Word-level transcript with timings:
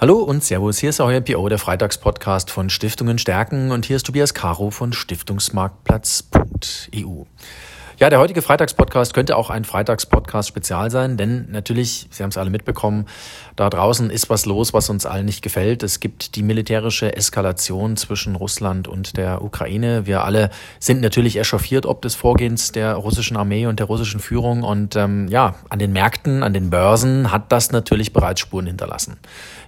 Hallo 0.00 0.18
und 0.18 0.44
Servus, 0.44 0.78
hier 0.78 0.90
ist 0.90 1.00
euer 1.00 1.20
PO, 1.20 1.48
der 1.48 1.58
Freitagspodcast 1.58 2.52
von 2.52 2.70
Stiftungen 2.70 3.18
stärken 3.18 3.72
und 3.72 3.84
hier 3.84 3.96
ist 3.96 4.06
Tobias 4.06 4.32
Caro 4.32 4.70
von 4.70 4.92
Stiftungsmarktplatz.eu. 4.92 7.24
Ja, 8.00 8.10
der 8.10 8.20
heutige 8.20 8.42
Freitagspodcast 8.42 9.12
könnte 9.12 9.36
auch 9.36 9.50
ein 9.50 9.64
Freitagspodcast-Spezial 9.64 10.88
sein, 10.88 11.16
denn 11.16 11.50
natürlich, 11.50 12.06
Sie 12.12 12.22
haben 12.22 12.30
es 12.30 12.38
alle 12.38 12.48
mitbekommen, 12.48 13.06
da 13.56 13.68
draußen 13.68 14.10
ist 14.10 14.30
was 14.30 14.46
los, 14.46 14.72
was 14.72 14.88
uns 14.88 15.04
allen 15.04 15.26
nicht 15.26 15.42
gefällt. 15.42 15.82
Es 15.82 15.98
gibt 15.98 16.36
die 16.36 16.44
militärische 16.44 17.16
Eskalation 17.16 17.96
zwischen 17.96 18.36
Russland 18.36 18.86
und 18.86 19.16
der 19.16 19.42
Ukraine. 19.42 20.06
Wir 20.06 20.22
alle 20.22 20.50
sind 20.78 21.00
natürlich 21.00 21.38
echauffiert 21.38 21.86
ob 21.86 22.00
des 22.02 22.14
Vorgehens 22.14 22.70
der 22.70 22.94
russischen 22.94 23.36
Armee 23.36 23.66
und 23.66 23.80
der 23.80 23.86
russischen 23.86 24.20
Führung. 24.20 24.62
Und 24.62 24.94
ähm, 24.94 25.26
ja, 25.26 25.56
an 25.68 25.80
den 25.80 25.92
Märkten, 25.92 26.44
an 26.44 26.52
den 26.52 26.70
Börsen 26.70 27.32
hat 27.32 27.50
das 27.50 27.72
natürlich 27.72 28.12
bereits 28.12 28.38
Spuren 28.38 28.66
hinterlassen. 28.66 29.16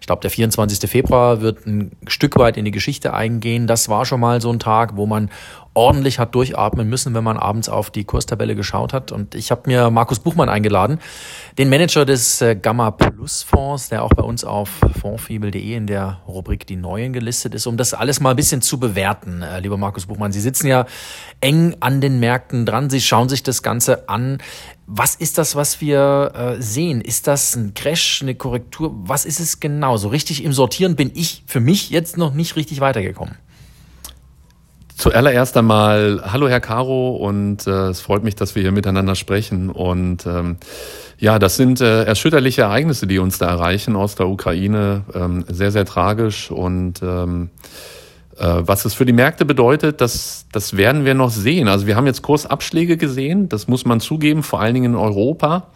Ich 0.01 0.07
glaube, 0.07 0.23
der 0.23 0.31
24. 0.31 0.89
Februar 0.89 1.41
wird 1.41 1.67
ein 1.67 1.91
Stück 2.07 2.39
weit 2.39 2.57
in 2.57 2.65
die 2.65 2.71
Geschichte 2.71 3.13
eingehen. 3.13 3.67
Das 3.67 3.89
war 3.89 4.07
schon 4.07 4.21
mal 4.21 4.41
so 4.41 4.53
ein 4.53 4.61
Tag, 4.61 4.97
wo 4.97 5.07
man 5.07 5.31
ordentlich 5.75 6.19
hat 6.19 6.35
durchatmen 6.35 6.89
müssen, 6.89 7.15
wenn 7.15 7.23
man 7.23 7.37
abends 7.37 7.69
auf 7.69 7.91
die 7.91 8.05
Kurstabelle 8.05 8.57
geschaut 8.57 8.93
hat. 8.93 9.13
Und 9.13 9.35
ich 9.35 9.51
habe 9.51 9.63
mir 9.67 9.91
Markus 9.91 10.19
Buchmann 10.19 10.49
eingeladen, 10.49 10.99
den 11.59 11.69
Manager 11.69 12.05
des 12.05 12.41
äh, 12.41 12.57
Gamma 12.57 12.91
Plus 12.91 13.43
Fonds, 13.43 13.89
der 13.89 14.03
auch 14.03 14.11
bei 14.11 14.23
uns 14.23 14.45
auf 14.45 14.69
fondfibel.de 15.01 15.75
in 15.75 15.87
der 15.87 16.21
Rubrik 16.27 16.67
Die 16.67 16.77
Neuen 16.77 17.13
gelistet 17.13 17.55
ist, 17.55 17.67
um 17.67 17.77
das 17.77 17.95
alles 17.95 18.21
mal 18.21 18.31
ein 18.31 18.37
bisschen 18.37 18.63
zu 18.63 18.81
bewerten. 18.81 19.43
Äh, 19.43 19.61
lieber 19.61 19.77
Markus 19.77 20.07
Buchmann, 20.07 20.33
Sie 20.33 20.41
sitzen 20.41 20.67
ja 20.67 20.87
eng 21.41 21.77
an 21.79 22.01
den 22.01 22.19
Märkten 22.19 22.67
dran, 22.67 22.91
Sie 22.91 23.01
schauen 23.01 23.29
sich 23.29 23.45
das 23.45 23.63
Ganze 23.63 24.09
an. 24.09 24.39
Was 24.87 25.15
ist 25.15 25.39
das, 25.39 25.55
was 25.55 25.81
wir 25.81 26.33
äh, 26.35 26.61
sehen? 26.61 27.01
Ist 27.01 27.29
das 27.29 27.55
ein 27.55 27.75
Crash, 27.75 28.23
eine 28.23 28.35
Korrektur? 28.35 28.93
Was 29.05 29.25
ist 29.25 29.39
es 29.39 29.61
genau? 29.61 29.97
So 29.99 30.09
richtig 30.09 30.43
im 30.43 30.53
Sortieren 30.53 30.97
bin 30.97 31.13
ich 31.15 31.45
für 31.47 31.61
mich 31.61 31.91
jetzt 31.91 32.17
noch 32.17 32.35
nicht 32.35 32.57
richtig 32.57 32.81
weitergekommen. 32.81 33.37
Zuallererst 35.01 35.57
einmal, 35.57 36.21
hallo 36.31 36.47
Herr 36.47 36.61
Caro 36.61 37.17
und 37.17 37.67
äh, 37.67 37.89
es 37.89 38.03
freut 38.03 38.23
mich, 38.23 38.35
dass 38.35 38.55
wir 38.55 38.61
hier 38.61 38.71
miteinander 38.71 39.15
sprechen. 39.15 39.71
Und 39.71 40.27
ähm, 40.27 40.59
ja, 41.19 41.39
das 41.39 41.57
sind 41.57 41.81
äh, 41.81 42.05
erschütterliche 42.05 42.61
Ereignisse, 42.61 43.07
die 43.07 43.19
uns 43.19 43.39
da 43.39 43.49
erreichen 43.49 43.97
aus 43.97 44.15
der 44.15 44.29
Ukraine. 44.29 45.05
Ähm, 45.15 45.47
sehr, 45.49 45.73
sehr 45.73 45.87
tragisch. 45.87 46.51
Und 46.51 47.01
ähm, 47.03 47.49
äh, 48.37 48.45
was 48.45 48.85
es 48.85 48.93
für 48.93 49.07
die 49.07 49.15
Märkte 49.15 49.47
bedeutet, 49.47 50.03
das, 50.03 50.45
das 50.53 50.77
werden 50.77 51.07
wir 51.07 51.15
noch 51.15 51.31
sehen. 51.31 51.69
Also 51.69 51.87
wir 51.87 51.97
haben 51.97 52.07
jetzt 52.07 52.21
Kursabschläge 52.21 52.99
gesehen, 52.99 53.49
das 53.49 53.69
muss 53.69 53.87
man 53.87 54.01
zugeben, 54.01 54.43
vor 54.43 54.61
allen 54.61 54.75
Dingen 54.75 54.93
in 54.93 54.99
Europa 54.99 55.69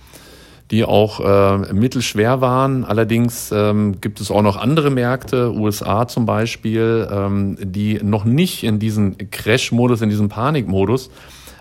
die 0.71 0.85
auch 0.85 1.21
äh, 1.21 1.73
mittelschwer 1.73 2.41
waren. 2.41 2.85
Allerdings 2.85 3.53
ähm, 3.53 4.01
gibt 4.01 4.21
es 4.21 4.31
auch 4.31 4.43
noch 4.43 4.57
andere 4.57 4.91
Märkte, 4.91 5.53
USA 5.53 6.09
zum 6.09 6.27
Beispiel, 6.27 7.07
ähm, 7.11 7.57
die 7.61 8.01
noch 8.03 8.25
nicht 8.25 8.65
in 8.65 8.79
diesen 8.79 9.31
Crash-Modus, 9.31 10.01
in 10.01 10.09
diesen 10.09 10.29
Panikmodus 10.29 11.11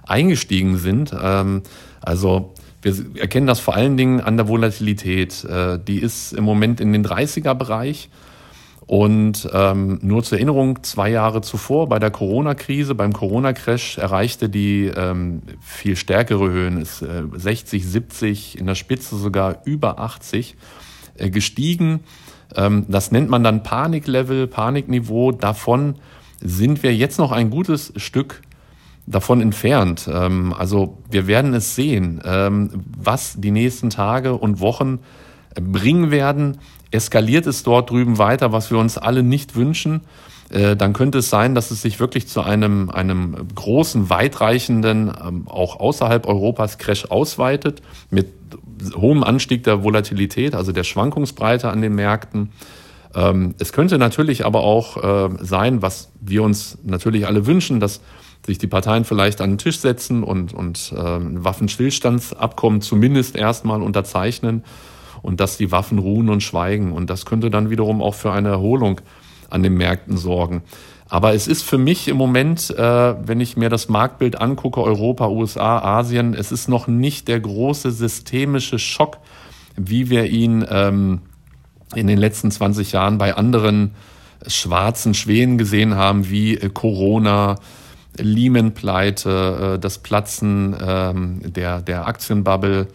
eingestiegen 0.06 0.78
sind. 0.78 1.14
Ähm, 1.22 1.64
also 2.02 2.54
wir 2.82 2.94
erkennen 3.16 3.48
das 3.48 3.60
vor 3.60 3.76
allen 3.76 3.98
Dingen 3.98 4.22
an 4.22 4.38
der 4.38 4.48
Volatilität. 4.48 5.44
Äh, 5.45 5.80
die 5.80 6.00
ist 6.00 6.34
im 6.34 6.44
Moment 6.44 6.80
in 6.80 6.94
den 6.94 7.06
30er-Bereich. 7.06 8.10
Und 8.86 9.48
ähm, 9.53 10.00
nur 10.02 10.23
zur 10.23 10.38
Erinnerung, 10.38 10.84
zwei 10.84 11.09
Jahre 11.09 11.42
zuvor 11.42 11.88
bei 11.88 12.00
der 12.00 12.12
Corona-Krise, 12.12 12.95
beim 12.95 13.14
Corona-Crash 13.14 13.98
erreichte 13.98 14.50
die 14.50 14.86
ähm, 14.86 15.42
viel 15.62 15.95
stärkere 15.95 16.50
Höhen, 16.50 16.81
ist 16.81 17.02
äh, 17.02 17.23
60, 17.34 17.86
70, 17.88 18.58
in 18.59 18.67
der 18.67 18.76
Spitze 18.76 19.16
sogar 19.16 19.61
über 19.66 20.00
80 20.00 20.58
äh, 21.17 21.30
gestiegen. 21.30 22.02
Ähm, 22.56 22.86
das 22.89 23.11
nennt 23.11 23.30
man 23.30 23.44
dann 23.44 23.64
Paniklevel, 23.64 24.48
Panikniveau. 24.48 25.31
Davon 25.31 25.95
sind 26.42 26.84
wir 26.84 26.94
jetzt 26.94 27.20
noch 27.20 27.31
ein 27.31 27.50
gutes 27.50 27.94
Stück 27.95 28.42
davon 29.06 29.42
entfernt. 29.42 30.10
Ähm, 30.11 30.54
also 30.54 30.98
wir 31.10 31.27
werden 31.27 31.54
es 31.54 31.76
sehen, 31.76 32.21
ähm, 32.26 32.70
was 32.98 33.36
die 33.39 33.52
nächsten 33.52 33.89
Tage 33.89 34.33
und 34.33 34.60
Wochen 34.60 35.00
bringen 35.55 36.11
werden 36.11 36.58
eskaliert 36.93 37.48
es 37.48 37.64
dort 37.64 37.89
drüben 37.89 38.17
weiter, 38.17 38.52
was 38.52 38.71
wir 38.71 38.77
uns 38.77 38.98
alle 38.98 39.23
nicht 39.23 39.55
wünschen, 39.55 40.02
äh, 40.49 40.76
dann 40.76 40.93
könnte 40.93 41.20
es 41.20 41.30
sein, 41.30 41.55
dass 41.55 41.71
es 41.71 41.81
sich 41.81 41.99
wirklich 41.99 42.27
zu 42.27 42.42
einem, 42.42 42.89
einem 42.89 43.36
großen, 43.55 44.09
weitreichenden, 44.09 45.11
ähm, 45.26 45.48
auch 45.48 45.80
außerhalb 45.80 46.27
Europas 46.27 46.77
Crash 46.77 47.05
ausweitet, 47.05 47.82
mit 48.09 48.27
hohem 48.95 49.23
Anstieg 49.23 49.64
der 49.64 49.83
Volatilität, 49.83 50.55
also 50.55 50.71
der 50.71 50.83
Schwankungsbreite 50.83 51.70
an 51.70 51.82
den 51.82 51.95
Märkten. 51.95 52.52
Ähm, 53.15 53.55
es 53.59 53.73
könnte 53.73 53.98
natürlich 53.98 54.45
aber 54.45 54.61
auch 54.61 54.98
äh, 55.03 55.30
sein, 55.39 55.82
was 55.82 56.11
wir 56.21 56.43
uns 56.43 56.77
natürlich 56.83 57.26
alle 57.26 57.45
wünschen, 57.45 57.80
dass 57.80 58.02
sich 58.45 58.58
die 58.58 58.67
Parteien 58.67 59.05
vielleicht 59.05 59.42
an 59.42 59.52
den 59.52 59.58
Tisch 59.58 59.80
setzen 59.80 60.21
und, 60.21 60.53
und 60.53 60.93
äh, 60.95 60.98
Waffenstillstandsabkommen 60.99 62.82
zumindest 62.82 63.36
erstmal 63.36 63.82
unterzeichnen 63.82 64.64
und 65.23 65.39
dass 65.39 65.58
die 65.58 65.72
Waffen 65.72 65.98
ruhen 65.98 66.30
und 66.30 66.44
schweigen. 66.44 66.92
Und 66.92 67.10
das 67.10 67.26
könnte 67.26 67.50
dann 67.50 67.72
wiederum 67.72 68.04
auch 68.04 68.14
für 68.14 68.32
eine 68.32 68.50
Erholung 68.50 69.02
an 69.50 69.64
den 69.64 69.73
Märkten 69.73 70.17
sorgen. 70.17 70.61
Aber 71.08 71.34
es 71.34 71.48
ist 71.48 71.64
für 71.64 71.78
mich 71.78 72.08
im 72.08 72.17
Moment, 72.17 72.70
äh, 72.72 73.16
wenn 73.28 73.39
ich 73.39 73.58
mir 73.58 73.70
das 73.70 73.89
Marktbild 73.89 74.39
angucke, 74.39 74.82
Europa, 74.82 75.28
USA, 75.28 75.80
Asien, 75.80 76.33
es 76.33 76.52
ist 76.52 76.67
noch 76.67 76.88
nicht 76.88 77.28
der 77.28 77.39
große 77.39 77.92
systemische 77.92 78.80
Schock, 78.80 79.17
wie 79.76 80.10
wir 80.10 80.26
ihn 80.26 80.66
ähm, 80.70 81.22
in 81.95 82.08
den 82.08 82.17
letzten 82.17 82.52
20 82.52 82.92
Jahren 82.92 83.17
bei 83.17 83.36
anderen 83.36 83.92
schwarzen 84.48 85.14
Schwänen 85.14 85.58
gesehen 85.58 85.95
haben, 85.95 86.30
wie 86.30 86.56
äh, 86.56 86.70
Corona, 86.70 87.56
Lehman-Pleite, 88.17 89.76
äh, 89.76 89.80
das 89.80 90.00
Platzen 90.00 90.76
ähm, 90.83 91.42
der, 91.44 91.82
der 91.82 92.08
Aktienbubble, 92.08 92.88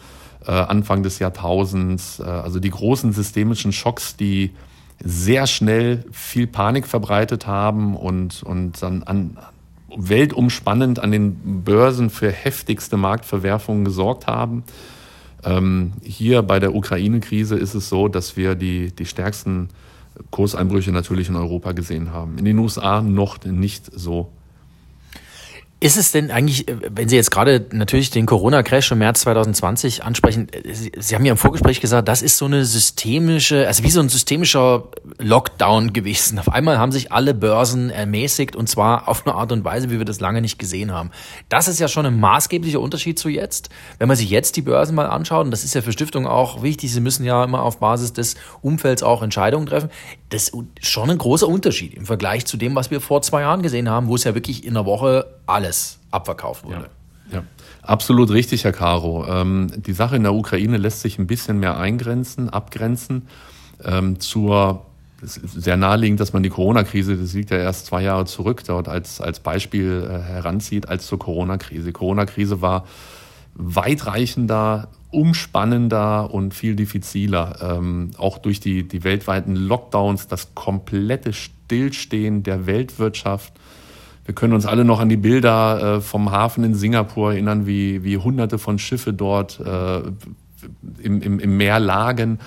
äh, 0.48 0.52
Anfang 0.52 1.02
des 1.02 1.18
Jahrtausends. 1.18 2.20
Äh, 2.20 2.24
also 2.24 2.58
die 2.58 2.70
großen 2.70 3.12
systemischen 3.12 3.72
Schocks, 3.72 4.16
die 4.16 4.52
sehr 5.04 5.46
schnell 5.46 6.04
viel 6.10 6.46
Panik 6.46 6.86
verbreitet 6.86 7.46
haben 7.46 7.94
und, 7.94 8.42
und 8.42 8.82
dann 8.82 9.02
an, 9.04 9.36
weltumspannend 9.94 10.98
an 10.98 11.12
den 11.12 11.62
Börsen 11.64 12.10
für 12.10 12.32
heftigste 12.32 12.96
Marktverwerfungen 12.96 13.84
gesorgt 13.84 14.26
haben. 14.26 14.64
Ähm, 15.44 15.92
hier 16.02 16.42
bei 16.42 16.58
der 16.58 16.74
Ukraine-Krise 16.74 17.56
ist 17.56 17.74
es 17.74 17.88
so, 17.88 18.08
dass 18.08 18.36
wir 18.36 18.54
die, 18.54 18.90
die 18.90 19.06
stärksten 19.06 19.68
Kurseinbrüche 20.30 20.90
natürlich 20.92 21.28
in 21.28 21.36
Europa 21.36 21.72
gesehen 21.72 22.10
haben. 22.10 22.38
In 22.38 22.44
den 22.44 22.58
USA 22.58 23.02
noch 23.02 23.44
nicht 23.44 23.90
so 23.94 24.32
ist 25.80 25.96
es 25.96 26.10
denn 26.10 26.32
eigentlich, 26.32 26.68
äh, 26.68 26.76
wenn 26.90 27.08
Sie 27.08 27.14
jetzt 27.14 27.30
gerade 27.30 27.64
natürlich 27.70 28.10
den 28.10 28.26
Corona-Crash 28.26 28.90
im 28.90 28.98
März 28.98 29.20
2020 29.20 30.02
ansprechen, 30.02 30.48
äh, 30.52 30.74
Sie, 30.74 31.14
haben 31.14 31.24
ja 31.24 31.32
im 31.32 31.38
Vorgespräch 31.38 31.80
gesagt, 31.80 32.08
das 32.08 32.22
ist 32.22 32.36
so 32.36 32.46
eine 32.46 32.64
systemische, 32.64 33.66
also 33.66 33.84
wie 33.84 33.90
so 33.90 34.00
ein 34.00 34.08
systemischer 34.08 34.88
Lockdown 35.18 35.92
gewesen. 35.92 36.38
Auf 36.40 36.48
einmal 36.48 36.78
haben 36.78 36.90
sich 36.90 37.12
alle 37.12 37.32
Börsen 37.32 37.90
ermäßigt 37.90 38.56
und 38.56 38.68
zwar 38.68 39.08
auf 39.08 39.24
eine 39.24 39.36
Art 39.36 39.52
und 39.52 39.64
Weise, 39.64 39.90
wie 39.90 39.98
wir 39.98 40.04
das 40.04 40.18
lange 40.18 40.40
nicht 40.40 40.58
gesehen 40.58 40.92
haben. 40.92 41.10
Das 41.48 41.68
ist 41.68 41.78
ja 41.78 41.86
schon 41.86 42.06
ein 42.06 42.18
maßgeblicher 42.18 42.80
Unterschied 42.80 43.18
zu 43.18 43.28
jetzt. 43.28 43.68
Wenn 43.98 44.08
man 44.08 44.16
sich 44.16 44.30
jetzt 44.30 44.56
die 44.56 44.62
Börsen 44.62 44.96
mal 44.96 45.06
anschaut, 45.06 45.44
und 45.44 45.52
das 45.52 45.62
ist 45.62 45.74
ja 45.74 45.82
für 45.82 45.92
Stiftungen 45.92 46.28
auch 46.28 46.62
wichtig, 46.64 46.92
sie 46.92 47.00
müssen 47.00 47.24
ja 47.24 47.44
immer 47.44 47.62
auf 47.62 47.78
Basis 47.78 48.12
des 48.12 48.34
Umfelds 48.62 49.04
auch 49.04 49.22
Entscheidungen 49.22 49.66
treffen. 49.66 49.90
Das 50.30 50.48
ist 50.48 50.56
schon 50.82 51.08
ein 51.08 51.18
großer 51.18 51.46
Unterschied 51.46 51.94
im 51.94 52.04
Vergleich 52.04 52.46
zu 52.46 52.56
dem, 52.56 52.74
was 52.74 52.90
wir 52.90 53.00
vor 53.00 53.22
zwei 53.22 53.42
Jahren 53.42 53.62
gesehen 53.62 53.88
haben, 53.88 54.08
wo 54.08 54.16
es 54.16 54.24
ja 54.24 54.34
wirklich 54.34 54.64
in 54.64 54.74
der 54.74 54.84
Woche 54.84 55.37
alles 55.48 55.98
abverkauft 56.10 56.64
wurde. 56.64 56.90
Ja, 57.30 57.38
ja. 57.38 57.44
absolut 57.82 58.30
richtig, 58.30 58.64
Herr 58.64 58.72
Caro. 58.72 59.26
Ähm, 59.28 59.70
die 59.76 59.92
Sache 59.92 60.16
in 60.16 60.22
der 60.22 60.34
Ukraine 60.34 60.76
lässt 60.76 61.00
sich 61.00 61.18
ein 61.18 61.26
bisschen 61.26 61.58
mehr 61.58 61.78
eingrenzen, 61.78 62.48
abgrenzen 62.50 63.28
ähm, 63.84 64.20
zur 64.20 64.84
es 65.22 65.36
ist 65.36 65.62
sehr 65.62 65.76
naheliegend, 65.76 66.20
dass 66.20 66.32
man 66.32 66.42
die 66.42 66.48
Corona-Krise, 66.48 67.16
das 67.16 67.34
liegt 67.34 67.50
ja 67.50 67.58
erst 67.58 67.86
zwei 67.86 68.02
Jahre 68.02 68.24
zurück, 68.24 68.62
dort 68.66 68.88
als, 68.88 69.20
als 69.20 69.40
Beispiel 69.40 70.08
äh, 70.08 70.22
heranzieht, 70.22 70.88
als 70.88 71.06
zur 71.06 71.18
Corona-Krise. 71.18 71.86
Die 71.86 71.92
Corona-Krise 71.92 72.60
war 72.60 72.86
weitreichender, 73.54 74.88
umspannender 75.10 76.32
und 76.32 76.54
viel 76.54 76.76
diffiziler. 76.76 77.56
Ähm, 77.60 78.12
auch 78.16 78.38
durch 78.38 78.60
die, 78.60 78.86
die 78.86 79.02
weltweiten 79.02 79.56
Lockdowns, 79.56 80.28
das 80.28 80.54
komplette 80.54 81.32
Stillstehen 81.32 82.44
der 82.44 82.66
Weltwirtschaft, 82.66 83.52
wir 84.28 84.34
können 84.34 84.52
uns 84.52 84.66
alle 84.66 84.84
noch 84.84 85.00
an 85.00 85.08
die 85.08 85.16
Bilder 85.16 85.96
äh, 85.96 86.00
vom 86.02 86.30
Hafen 86.30 86.62
in 86.62 86.74
Singapur 86.74 87.32
erinnern, 87.32 87.66
wie, 87.66 88.04
wie 88.04 88.18
hunderte 88.18 88.58
von 88.58 88.78
Schiffe 88.78 89.14
dort 89.14 89.58
äh, 89.58 90.02
im, 91.02 91.22
im, 91.22 91.40
im 91.40 91.56
Meer 91.56 91.80
lagen 91.80 92.38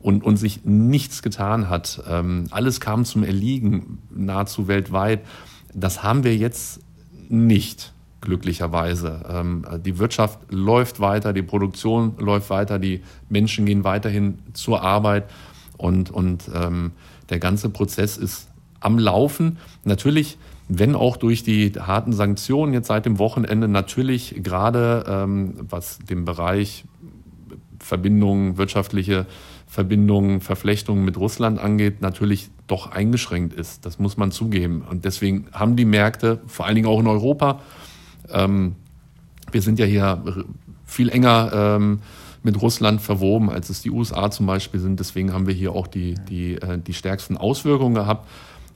und, 0.00 0.24
und 0.24 0.38
sich 0.38 0.64
nichts 0.64 1.22
getan 1.22 1.68
hat. 1.68 2.02
Ähm, 2.10 2.48
alles 2.50 2.80
kam 2.80 3.04
zum 3.04 3.22
Erliegen, 3.22 3.98
nahezu 4.10 4.66
weltweit. 4.66 5.20
Das 5.72 6.02
haben 6.02 6.24
wir 6.24 6.36
jetzt 6.36 6.80
nicht, 7.28 7.92
glücklicherweise. 8.22 9.24
Ähm, 9.30 9.64
die 9.84 10.00
Wirtschaft 10.00 10.40
läuft 10.50 10.98
weiter, 10.98 11.32
die 11.32 11.42
Produktion 11.42 12.14
läuft 12.18 12.50
weiter, 12.50 12.80
die 12.80 13.02
Menschen 13.28 13.66
gehen 13.66 13.84
weiterhin 13.84 14.40
zur 14.52 14.82
Arbeit. 14.82 15.30
Und, 15.76 16.10
und 16.10 16.50
ähm, 16.52 16.90
der 17.28 17.38
ganze 17.38 17.68
Prozess 17.68 18.16
ist 18.16 18.48
am 18.80 18.98
Laufen. 18.98 19.58
Natürlich, 19.84 20.36
wenn 20.72 20.94
auch 20.94 21.16
durch 21.16 21.42
die 21.42 21.72
harten 21.72 22.12
Sanktionen 22.12 22.72
jetzt 22.72 22.86
seit 22.86 23.04
dem 23.04 23.18
Wochenende, 23.18 23.66
natürlich 23.66 24.36
gerade 24.42 25.04
ähm, 25.08 25.54
was 25.68 25.98
den 25.98 26.24
Bereich 26.24 26.84
Verbindungen, 27.80 28.56
wirtschaftliche 28.56 29.26
Verbindungen, 29.66 30.40
Verflechtungen 30.40 31.04
mit 31.04 31.16
Russland 31.16 31.58
angeht, 31.58 32.02
natürlich 32.02 32.50
doch 32.68 32.92
eingeschränkt 32.92 33.52
ist. 33.52 33.84
Das 33.84 33.98
muss 33.98 34.16
man 34.16 34.30
zugeben. 34.30 34.84
Und 34.88 35.04
deswegen 35.04 35.46
haben 35.52 35.74
die 35.74 35.84
Märkte, 35.84 36.40
vor 36.46 36.66
allen 36.66 36.76
Dingen 36.76 36.86
auch 36.86 37.00
in 37.00 37.08
Europa, 37.08 37.60
ähm, 38.32 38.76
wir 39.50 39.62
sind 39.62 39.80
ja 39.80 39.86
hier 39.86 40.22
viel 40.84 41.08
enger 41.08 41.50
ähm, 41.52 42.00
mit 42.44 42.62
Russland 42.62 43.00
verwoben, 43.00 43.50
als 43.50 43.70
es 43.70 43.82
die 43.82 43.90
USA 43.90 44.30
zum 44.30 44.46
Beispiel 44.46 44.78
sind. 44.78 45.00
Deswegen 45.00 45.32
haben 45.32 45.48
wir 45.48 45.54
hier 45.54 45.72
auch 45.72 45.88
die, 45.88 46.14
die, 46.28 46.54
äh, 46.54 46.78
die 46.78 46.94
stärksten 46.94 47.36
Auswirkungen 47.36 47.94
gehabt, 47.96 48.28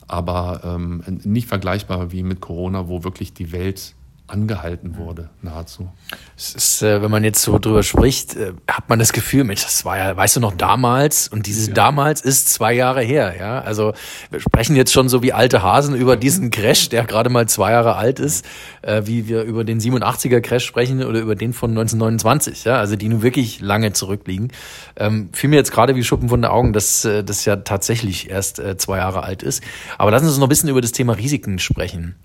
aber 0.07 0.61
ähm, 0.63 1.03
nicht 1.23 1.47
vergleichbar 1.47 2.11
wie 2.11 2.23
mit 2.23 2.41
Corona, 2.41 2.87
wo 2.87 3.03
wirklich 3.03 3.33
die 3.33 3.51
Welt 3.51 3.95
angehalten 4.27 4.97
wurde, 4.97 5.29
nahezu. 5.41 5.89
Es 6.35 6.55
ist, 6.55 6.81
äh, 6.81 7.01
wenn 7.01 7.11
man 7.11 7.23
jetzt 7.23 7.41
so 7.43 7.59
drüber 7.59 7.83
spricht, 7.83 8.35
äh, 8.35 8.53
hat 8.67 8.89
man 8.89 8.97
das 8.97 9.13
Gefühl, 9.13 9.43
Mensch, 9.43 9.63
das 9.63 9.85
war 9.85 9.97
ja, 9.97 10.17
weißt 10.17 10.37
du 10.37 10.39
noch, 10.39 10.55
damals 10.55 11.27
und 11.27 11.45
dieses 11.45 11.67
ja. 11.67 11.73
damals 11.75 12.21
ist 12.21 12.49
zwei 12.49 12.73
Jahre 12.73 13.01
her, 13.01 13.35
ja. 13.37 13.61
Also 13.61 13.93
wir 14.31 14.39
sprechen 14.39 14.75
jetzt 14.75 14.91
schon 14.91 15.09
so 15.09 15.21
wie 15.21 15.31
alte 15.31 15.61
Hasen 15.61 15.95
über 15.95 16.17
diesen 16.17 16.49
Crash, 16.49 16.89
der 16.89 17.03
gerade 17.05 17.29
mal 17.29 17.47
zwei 17.47 17.71
Jahre 17.71 17.95
alt 17.95 18.19
ist, 18.19 18.45
äh, 18.81 19.03
wie 19.05 19.27
wir 19.27 19.43
über 19.43 19.63
den 19.63 19.79
87er 19.79 20.41
Crash 20.41 20.65
sprechen 20.65 21.03
oder 21.03 21.19
über 21.19 21.35
den 21.35 21.53
von 21.53 21.69
1929, 21.69 22.63
ja, 22.63 22.77
also 22.77 22.95
die 22.95 23.09
nun 23.09 23.21
wirklich 23.21 23.61
lange 23.61 23.93
zurückliegen. 23.93 24.51
Ähm, 24.95 25.29
fiel 25.33 25.51
mir 25.51 25.57
jetzt 25.57 25.71
gerade 25.71 25.95
wie 25.95 26.03
Schuppen 26.03 26.29
von 26.29 26.41
den 26.41 26.49
Augen, 26.49 26.73
dass 26.73 27.01
das 27.01 27.45
ja 27.45 27.57
tatsächlich 27.57 28.29
erst 28.29 28.61
zwei 28.77 28.97
Jahre 28.97 29.23
alt 29.23 29.43
ist. 29.43 29.63
Aber 29.97 30.11
lassen 30.11 30.25
Sie 30.25 30.31
uns 30.31 30.39
noch 30.39 30.47
ein 30.47 30.49
bisschen 30.49 30.69
über 30.69 30.81
das 30.81 30.91
Thema 30.91 31.13
Risiken 31.13 31.59
sprechen. 31.59 32.15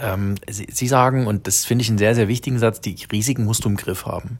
Ähm, 0.00 0.36
Sie, 0.48 0.66
Sie 0.70 0.88
sagen, 0.88 1.26
und 1.26 1.46
das 1.46 1.64
finde 1.64 1.82
ich 1.82 1.88
einen 1.88 1.98
sehr, 1.98 2.14
sehr 2.14 2.28
wichtigen 2.28 2.58
Satz, 2.58 2.80
die 2.80 2.96
Risiken 3.10 3.44
musst 3.44 3.64
du 3.64 3.68
im 3.68 3.76
Griff 3.76 4.06
haben. 4.06 4.38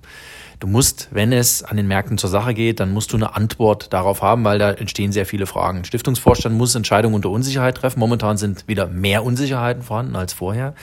Du 0.60 0.68
musst, 0.68 1.08
wenn 1.10 1.32
es 1.32 1.64
an 1.64 1.76
den 1.76 1.88
Märkten 1.88 2.18
zur 2.18 2.30
Sache 2.30 2.54
geht, 2.54 2.78
dann 2.78 2.92
musst 2.92 3.12
du 3.12 3.16
eine 3.16 3.34
Antwort 3.34 3.92
darauf 3.92 4.22
haben, 4.22 4.44
weil 4.44 4.60
da 4.60 4.70
entstehen 4.70 5.10
sehr 5.10 5.26
viele 5.26 5.46
Fragen. 5.46 5.84
Stiftungsvorstand 5.84 6.56
muss 6.56 6.76
Entscheidungen 6.76 7.16
unter 7.16 7.30
Unsicherheit 7.30 7.76
treffen. 7.76 7.98
Momentan 7.98 8.36
sind 8.36 8.68
wieder 8.68 8.86
mehr 8.86 9.24
Unsicherheiten 9.24 9.82
vorhanden 9.82 10.14
als 10.14 10.32
vorher. 10.32 10.74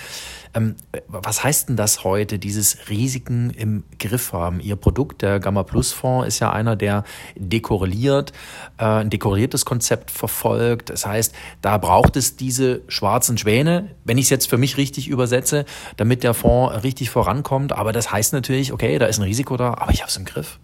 Ähm, 0.54 0.76
was 1.08 1.44
heißt 1.44 1.70
denn 1.70 1.76
das 1.76 2.04
heute, 2.04 2.40
dieses 2.40 2.90
Risiken 2.90 3.52
im 3.52 3.84
Griff 4.00 4.34
haben? 4.34 4.60
Ihr 4.60 4.76
Produkt, 4.76 5.22
der 5.22 5.40
Gamma 5.40 5.64
Plus 5.64 5.92
Fonds, 5.92 6.28
ist 6.28 6.40
ja 6.40 6.52
einer, 6.52 6.76
der 6.76 7.04
dekorreliert, 7.36 8.34
äh, 8.78 8.86
ein 8.86 9.10
dekoriertes 9.10 9.66
Konzept 9.66 10.12
verfolgt. 10.12 10.90
Das 10.90 11.06
heißt, 11.06 11.34
da 11.62 11.78
braucht 11.78 12.16
es 12.16 12.36
diese 12.36 12.82
schwarzen 12.88 13.38
Schwäne, 13.38 13.96
wenn 14.04 14.18
ich 14.18 14.26
es 14.26 14.30
jetzt 14.30 14.50
für 14.50 14.58
mich 14.58 14.78
richtig 14.78 15.08
übersetze, 15.08 15.66
damit 15.98 16.24
der 16.24 16.34
Fonds 16.34 16.84
richtig 16.84 17.10
vorankommt. 17.10 17.74
Aber 17.74 17.92
das 17.92 18.12
heißt 18.12 18.34
natürlich, 18.34 18.74
okay, 18.74 18.98
da 18.98 19.06
ist 19.06 19.20
ein 19.20 19.24
Risiko 19.24 19.58
da, 19.58 19.76
aber 19.76 19.92
ich 19.92 20.02
habe 20.02 20.10
es 20.10 20.18
im 20.18 20.26
Griff. 20.26 20.60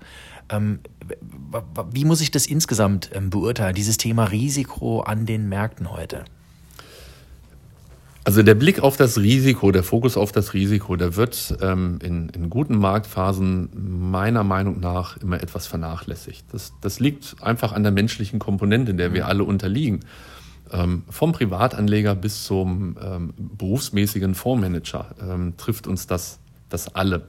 Ähm, 0.49 0.79
wie 1.91 2.05
muss 2.05 2.21
ich 2.21 2.31
das 2.31 2.45
insgesamt 2.45 3.11
ähm, 3.13 3.29
beurteilen, 3.29 3.75
dieses 3.75 3.97
Thema 3.97 4.25
Risiko 4.25 5.01
an 5.01 5.25
den 5.25 5.47
Märkten 5.49 5.91
heute? 5.91 6.25
Also 8.25 8.42
der 8.42 8.56
Blick 8.56 8.80
auf 8.80 8.98
das 8.98 9.19
Risiko, 9.19 9.72
der 9.72 9.83
Fokus 9.83 10.18
auf 10.18 10.31
das 10.31 10.56
Risiko, 10.56 10.95
der 10.95 11.16
wird 11.16 11.56
ähm, 11.62 12.00
in, 12.01 12.30
in 12.30 12.50
guten 12.50 12.75
Marktphasen 12.75 13.69
meiner 14.10 14.44
Meinung 14.44 14.80
nach 14.80 15.18
immer 15.18 15.44
etwas 15.44 15.68
vernachlässigt. 15.68 16.44
Das, 16.51 16.74
das 16.81 17.00
liegt 17.00 17.36
einfach 17.42 17.72
an 17.72 17.83
der 17.83 17.92
menschlichen 17.92 18.39
Komponente, 18.39 18.95
der 18.95 19.13
wir 19.13 19.25
mhm. 19.25 19.30
alle 19.30 19.44
unterliegen. 19.44 20.00
Ähm, 20.72 21.04
vom 21.07 21.33
Privatanleger 21.33 22.16
bis 22.16 22.45
zum 22.45 22.98
ähm, 23.00 23.33
berufsmäßigen 23.38 24.33
Fondsmanager 24.33 25.13
ähm, 25.21 25.54
trifft 25.57 25.86
uns 25.86 26.07
das, 26.07 26.39
das 26.69 26.95
alle. 26.95 27.28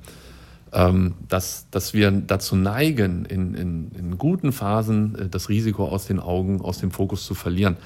Ähm, 0.73 1.15
dass, 1.29 1.69
dass 1.71 1.93
wir 1.93 2.11
dazu 2.11 2.57
neigen, 2.57 3.27
in, 3.27 3.53
in, 3.53 3.91
in 3.93 4.17
guten 4.17 4.51
Phasen 4.51 5.15
äh, 5.15 5.29
das 5.29 5.51
Risiko 5.51 5.89
aus 5.89 6.07
den 6.07 6.21
Augen, 6.21 6.63
aus 6.63 6.79
dem 6.79 6.91
Fokus 6.91 7.27
zu 7.27 7.35
verlieren. 7.35 7.77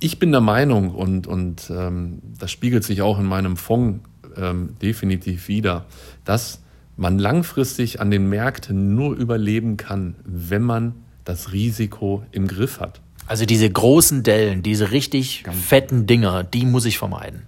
Ich 0.00 0.18
bin 0.18 0.30
der 0.30 0.40
Meinung, 0.40 0.94
und, 0.94 1.26
und 1.26 1.70
ähm, 1.70 2.20
das 2.38 2.50
spiegelt 2.50 2.84
sich 2.84 3.02
auch 3.02 3.18
in 3.18 3.26
meinem 3.26 3.56
Fonds 3.56 4.00
ähm, 4.36 4.76
definitiv 4.80 5.48
wieder, 5.48 5.86
dass 6.24 6.62
man 6.96 7.18
langfristig 7.18 8.00
an 8.00 8.10
den 8.10 8.28
Märkten 8.28 8.94
nur 8.94 9.16
überleben 9.16 9.76
kann, 9.76 10.16
wenn 10.24 10.62
man 10.62 10.94
das 11.24 11.52
Risiko 11.52 12.24
im 12.32 12.46
Griff 12.46 12.80
hat. 12.80 13.00
Also 13.26 13.44
diese 13.44 13.68
großen 13.68 14.22
Dellen, 14.22 14.62
diese 14.62 14.90
richtig 14.90 15.44
ganz 15.44 15.58
fetten 15.58 16.06
Dinger, 16.06 16.44
die 16.44 16.64
muss 16.64 16.86
ich 16.86 16.98
vermeiden. 16.98 17.42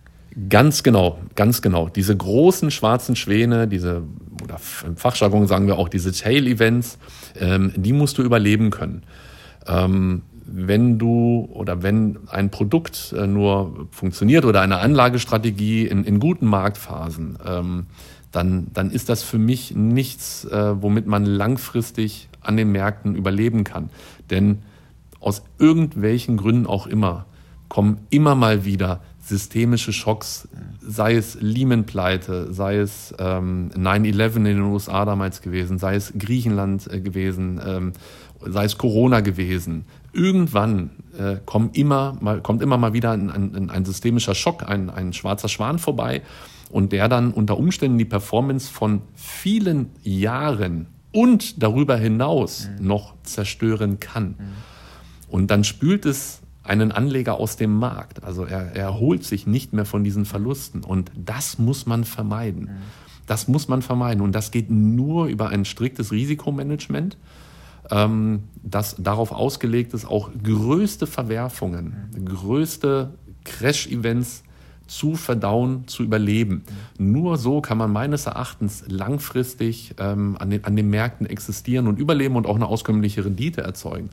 Ganz 0.48 0.82
genau, 0.82 1.18
ganz 1.34 1.62
genau. 1.62 1.88
Diese 1.88 2.16
großen 2.16 2.70
schwarzen 2.70 3.16
Schwäne, 3.16 3.66
diese, 3.66 4.02
oder 4.42 4.60
im 4.86 4.96
Fachjargon 4.96 5.46
sagen 5.46 5.66
wir 5.66 5.78
auch 5.78 5.88
diese 5.88 6.12
Tail-Events, 6.12 6.98
ähm, 7.38 7.72
die 7.76 7.92
musst 7.92 8.18
du 8.18 8.22
überleben 8.22 8.70
können. 8.70 9.02
Ähm, 9.66 10.22
wenn 10.46 10.98
du 10.98 11.48
oder 11.52 11.82
wenn 11.82 12.18
ein 12.28 12.50
Produkt 12.50 13.14
äh, 13.16 13.26
nur 13.26 13.88
funktioniert 13.90 14.44
oder 14.44 14.60
eine 14.60 14.78
Anlagestrategie 14.78 15.86
in, 15.86 16.04
in 16.04 16.18
guten 16.20 16.46
Marktphasen, 16.46 17.38
ähm, 17.46 17.86
dann, 18.32 18.68
dann 18.72 18.90
ist 18.90 19.08
das 19.08 19.22
für 19.22 19.38
mich 19.38 19.74
nichts, 19.74 20.44
äh, 20.44 20.82
womit 20.82 21.06
man 21.06 21.24
langfristig 21.24 22.28
an 22.40 22.56
den 22.56 22.72
Märkten 22.72 23.14
überleben 23.14 23.64
kann. 23.64 23.90
Denn 24.30 24.62
aus 25.20 25.42
irgendwelchen 25.58 26.36
Gründen 26.36 26.66
auch 26.66 26.86
immer 26.86 27.26
kommen 27.68 27.98
immer 28.10 28.34
mal 28.34 28.64
wieder 28.64 29.00
systemische 29.22 29.92
Schocks, 29.92 30.48
sei 30.90 31.14
es 31.14 31.38
Lehman-Pleite, 31.40 32.52
sei 32.52 32.76
es 32.78 33.14
ähm, 33.18 33.70
9-11 33.76 34.36
in 34.36 34.44
den 34.44 34.60
USA 34.62 35.04
damals 35.04 35.40
gewesen, 35.40 35.78
sei 35.78 35.94
es 35.94 36.12
Griechenland 36.18 36.92
äh, 36.92 37.00
gewesen, 37.00 37.60
ähm, 37.64 37.92
sei 38.40 38.64
es 38.64 38.78
Corona 38.78 39.20
gewesen, 39.20 39.84
irgendwann 40.12 40.90
äh, 41.18 41.36
kommt, 41.44 41.76
immer 41.76 42.16
mal, 42.20 42.40
kommt 42.40 42.62
immer 42.62 42.78
mal 42.78 42.92
wieder 42.92 43.12
ein, 43.12 43.30
ein, 43.30 43.70
ein 43.70 43.84
systemischer 43.84 44.34
Schock, 44.34 44.68
ein, 44.68 44.90
ein 44.90 45.12
schwarzer 45.12 45.48
Schwan 45.48 45.78
vorbei 45.78 46.22
und 46.70 46.92
der 46.92 47.08
dann 47.08 47.32
unter 47.32 47.58
Umständen 47.58 47.98
die 47.98 48.04
Performance 48.04 48.70
von 48.70 49.02
vielen 49.14 49.90
Jahren 50.02 50.86
und 51.12 51.62
darüber 51.62 51.96
hinaus 51.96 52.68
mhm. 52.78 52.86
noch 52.86 53.14
zerstören 53.22 54.00
kann. 54.00 54.28
Mhm. 54.28 54.34
Und 55.28 55.50
dann 55.50 55.64
spült 55.64 56.06
es 56.06 56.40
einen 56.70 56.92
Anleger 56.92 57.34
aus 57.34 57.56
dem 57.56 57.74
Markt. 57.74 58.24
Also 58.24 58.44
er, 58.44 58.74
er 58.74 58.84
erholt 58.84 59.24
sich 59.24 59.46
nicht 59.46 59.72
mehr 59.72 59.84
von 59.84 60.04
diesen 60.04 60.24
Verlusten. 60.24 60.82
Und 60.84 61.10
das 61.14 61.58
muss 61.58 61.84
man 61.86 62.04
vermeiden. 62.04 62.62
Mhm. 62.62 63.26
Das 63.26 63.48
muss 63.48 63.68
man 63.68 63.82
vermeiden. 63.82 64.22
Und 64.22 64.32
das 64.34 64.50
geht 64.50 64.70
nur 64.70 65.26
über 65.26 65.50
ein 65.50 65.64
striktes 65.64 66.12
Risikomanagement 66.12 67.16
ähm, 67.90 68.44
das 68.62 68.96
darauf 68.98 69.32
ausgelegt 69.32 69.94
ist, 69.94 70.06
auch 70.06 70.30
größte 70.42 71.06
Verwerfungen, 71.06 72.10
größte 72.24 73.14
Crash-Events 73.44 74.44
zu 74.86 75.14
verdauen, 75.14 75.86
zu 75.86 76.02
überleben. 76.02 76.64
Nur 76.98 77.38
so 77.38 77.60
kann 77.60 77.78
man 77.78 77.92
meines 77.92 78.26
Erachtens 78.26 78.84
langfristig 78.88 79.94
ähm, 79.98 80.36
an, 80.38 80.50
den, 80.50 80.64
an 80.64 80.74
den 80.74 80.90
Märkten 80.90 81.26
existieren 81.26 81.86
und 81.86 81.98
überleben 81.98 82.36
und 82.36 82.46
auch 82.46 82.56
eine 82.56 82.66
auskömmliche 82.66 83.24
Rendite 83.24 83.60
erzeugen. 83.60 84.10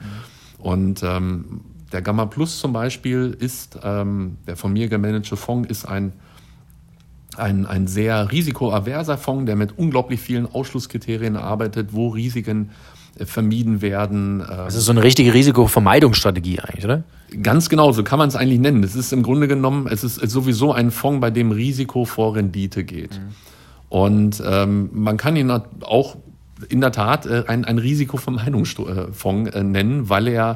Und 0.59 1.01
ähm, 1.03 1.61
der 1.91 2.01
Gamma 2.01 2.25
Plus 2.25 2.59
zum 2.59 2.73
Beispiel 2.73 3.35
ist, 3.39 3.79
ähm, 3.83 4.37
der 4.47 4.57
von 4.57 4.73
mir 4.73 4.87
gemanagte 4.89 5.37
Fonds 5.37 5.69
ist 5.69 5.85
ein, 5.85 6.13
ein, 7.37 7.65
ein 7.65 7.87
sehr 7.87 8.31
risikoaverser 8.31 9.17
Fonds, 9.17 9.45
der 9.45 9.55
mit 9.55 9.77
unglaublich 9.77 10.19
vielen 10.19 10.45
Ausschlusskriterien 10.45 11.37
arbeitet, 11.37 11.93
wo 11.93 12.09
Risiken 12.09 12.71
vermieden 13.25 13.81
werden. 13.81 14.39
Das 14.47 14.75
ist 14.75 14.85
so 14.85 14.91
eine 14.91 15.01
richtige 15.01 15.33
Risikovermeidungsstrategie 15.33 16.59
eigentlich, 16.59 16.85
oder? 16.85 17.03
Ganz 17.41 17.67
genau, 17.67 17.91
so 17.91 18.03
kann 18.03 18.19
man 18.19 18.29
es 18.29 18.35
eigentlich 18.35 18.59
nennen. 18.59 18.83
Es 18.83 18.95
ist 18.95 19.11
im 19.11 19.23
Grunde 19.23 19.47
genommen, 19.47 19.87
es 19.89 20.03
ist 20.03 20.15
sowieso 20.29 20.71
ein 20.71 20.91
Fonds, 20.91 21.21
bei 21.21 21.31
dem 21.31 21.51
Risiko 21.51 22.05
vor 22.05 22.35
Rendite 22.35 22.83
geht. 22.83 23.13
Mhm. 23.13 23.35
Und 23.89 24.43
ähm, 24.45 24.89
man 24.93 25.17
kann 25.17 25.35
ihn 25.35 25.49
auch 25.49 26.17
in 26.69 26.81
der 26.81 26.91
Tat 26.91 27.25
äh, 27.25 27.45
ein, 27.47 27.65
ein 27.65 27.77
Risikovermeidungsfonds 27.77 29.51
äh, 29.51 29.63
nennen, 29.63 30.09
weil 30.09 30.27
er 30.27 30.51
äh, 30.51 30.55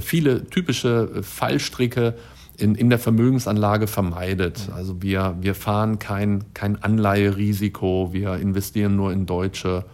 viele 0.00 0.46
typische 0.46 1.22
Fallstricke 1.22 2.14
in, 2.56 2.74
in 2.74 2.90
der 2.90 2.98
Vermögensanlage 2.98 3.86
vermeidet. 3.86 4.68
Mhm. 4.68 4.74
Also 4.74 5.02
wir, 5.02 5.36
wir 5.40 5.54
fahren 5.54 5.98
kein, 5.98 6.44
kein 6.54 6.82
Anleiherisiko, 6.82 8.10
wir 8.12 8.34
investieren 8.34 8.96
nur 8.96 9.12
in 9.12 9.26
deutsche 9.26 9.84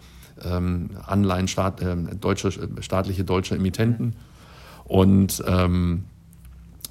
ähm, 0.43 0.91
Anleihen, 1.05 1.47
staat, 1.47 1.81
äh, 1.81 1.95
deutsche, 2.19 2.51
staatliche 2.81 3.23
deutsche 3.23 3.55
Emittenten. 3.55 4.15
Und 4.83 5.43
ähm, 5.47 6.03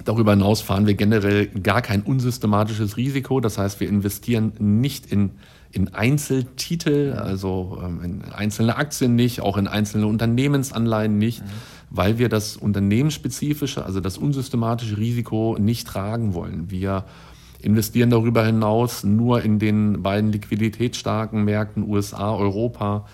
darüber 0.03 0.31
hinaus 0.31 0.61
fahren 0.61 0.85
wir 0.87 0.95
generell 0.95 1.47
gar 1.47 1.81
kein 1.81 2.01
unsystematisches 2.01 2.97
Risiko. 2.97 3.39
Das 3.39 3.57
heißt, 3.57 3.79
wir 3.79 3.87
investieren 3.87 4.53
nicht 4.59 5.11
in, 5.11 5.31
in 5.71 5.93
Einzeltitel, 5.93 7.13
also 7.13 7.81
ähm, 7.83 8.01
in 8.03 8.21
einzelne 8.31 8.77
Aktien 8.77 9.15
nicht, 9.15 9.41
auch 9.41 9.57
in 9.57 9.67
einzelne 9.67 10.07
Unternehmensanleihen 10.07 11.17
nicht, 11.17 11.41
mhm. 11.41 11.49
weil 11.89 12.17
wir 12.17 12.29
das 12.29 12.57
unternehmensspezifische, 12.57 13.85
also 13.85 13.99
das 13.99 14.17
unsystematische 14.17 14.97
Risiko 14.97 15.57
nicht 15.59 15.87
tragen 15.87 16.33
wollen. 16.33 16.71
Wir 16.71 17.05
investieren 17.59 18.09
darüber 18.09 18.45
hinaus 18.45 19.03
nur 19.03 19.41
in 19.41 19.59
den 19.59 20.03
beiden 20.03 20.31
liquiditätsstarken 20.31 21.43
Märkten 21.43 21.83
USA, 21.83 22.33
Europa. 22.33 23.05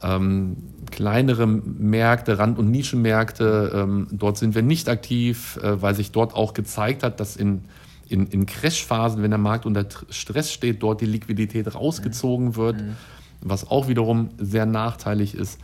Ähm, 0.00 0.56
kleinere 0.92 1.46
Märkte, 1.46 2.38
Rand- 2.38 2.58
und 2.58 2.70
Nischenmärkte, 2.70 3.72
ähm, 3.74 4.06
dort 4.12 4.38
sind 4.38 4.54
wir 4.54 4.62
nicht 4.62 4.88
aktiv, 4.88 5.58
äh, 5.62 5.82
weil 5.82 5.94
sich 5.96 6.12
dort 6.12 6.34
auch 6.34 6.54
gezeigt 6.54 7.02
hat, 7.02 7.18
dass 7.18 7.34
in, 7.34 7.64
in, 8.08 8.26
in 8.26 8.46
Crashphasen, 8.46 9.22
wenn 9.22 9.30
der 9.30 9.38
Markt 9.38 9.66
unter 9.66 9.86
Stress 10.10 10.52
steht, 10.52 10.82
dort 10.82 11.00
die 11.00 11.06
Liquidität 11.06 11.74
rausgezogen 11.74 12.56
wird, 12.56 12.76
was 13.40 13.70
auch 13.70 13.88
wiederum 13.88 14.30
sehr 14.38 14.66
nachteilig 14.66 15.34
ist. 15.34 15.58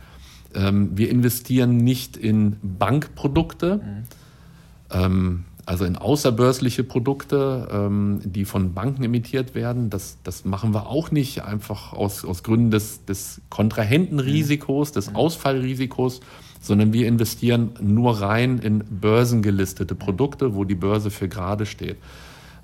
Ähm, 0.53 0.97
wir 0.97 1.09
investieren 1.09 1.77
nicht 1.77 2.17
in 2.17 2.57
Bankprodukte. 2.61 3.77
Mhm. 3.77 4.03
Ähm, 4.91 5.45
also 5.65 5.83
in 5.85 5.95
außerbörsliche 5.95 6.83
Produkte, 6.83 7.67
ähm, 7.71 8.19
die 8.23 8.45
von 8.45 8.73
Banken 8.73 9.03
emittiert 9.03 9.55
werden. 9.55 9.89
Das, 9.89 10.17
das 10.23 10.45
machen 10.45 10.73
wir 10.73 10.87
auch 10.87 11.09
nicht, 11.09 11.43
einfach 11.43 11.93
aus, 11.93 12.23
aus 12.23 12.43
Gründen 12.43 12.69
des, 12.69 13.03
des 13.05 13.41
Kontrahentenrisikos, 13.49 14.91
des 14.91 15.09
mhm. 15.09 15.15
Ausfallrisikos, 15.15 16.21
sondern 16.61 16.93
wir 16.93 17.07
investieren 17.07 17.71
nur 17.81 18.21
rein 18.21 18.59
in 18.59 18.83
börsengelistete 18.89 19.95
Produkte, 19.95 20.53
wo 20.53 20.65
die 20.65 20.75
Börse 20.75 21.09
für 21.09 21.27
gerade 21.27 21.65
steht. 21.65 21.97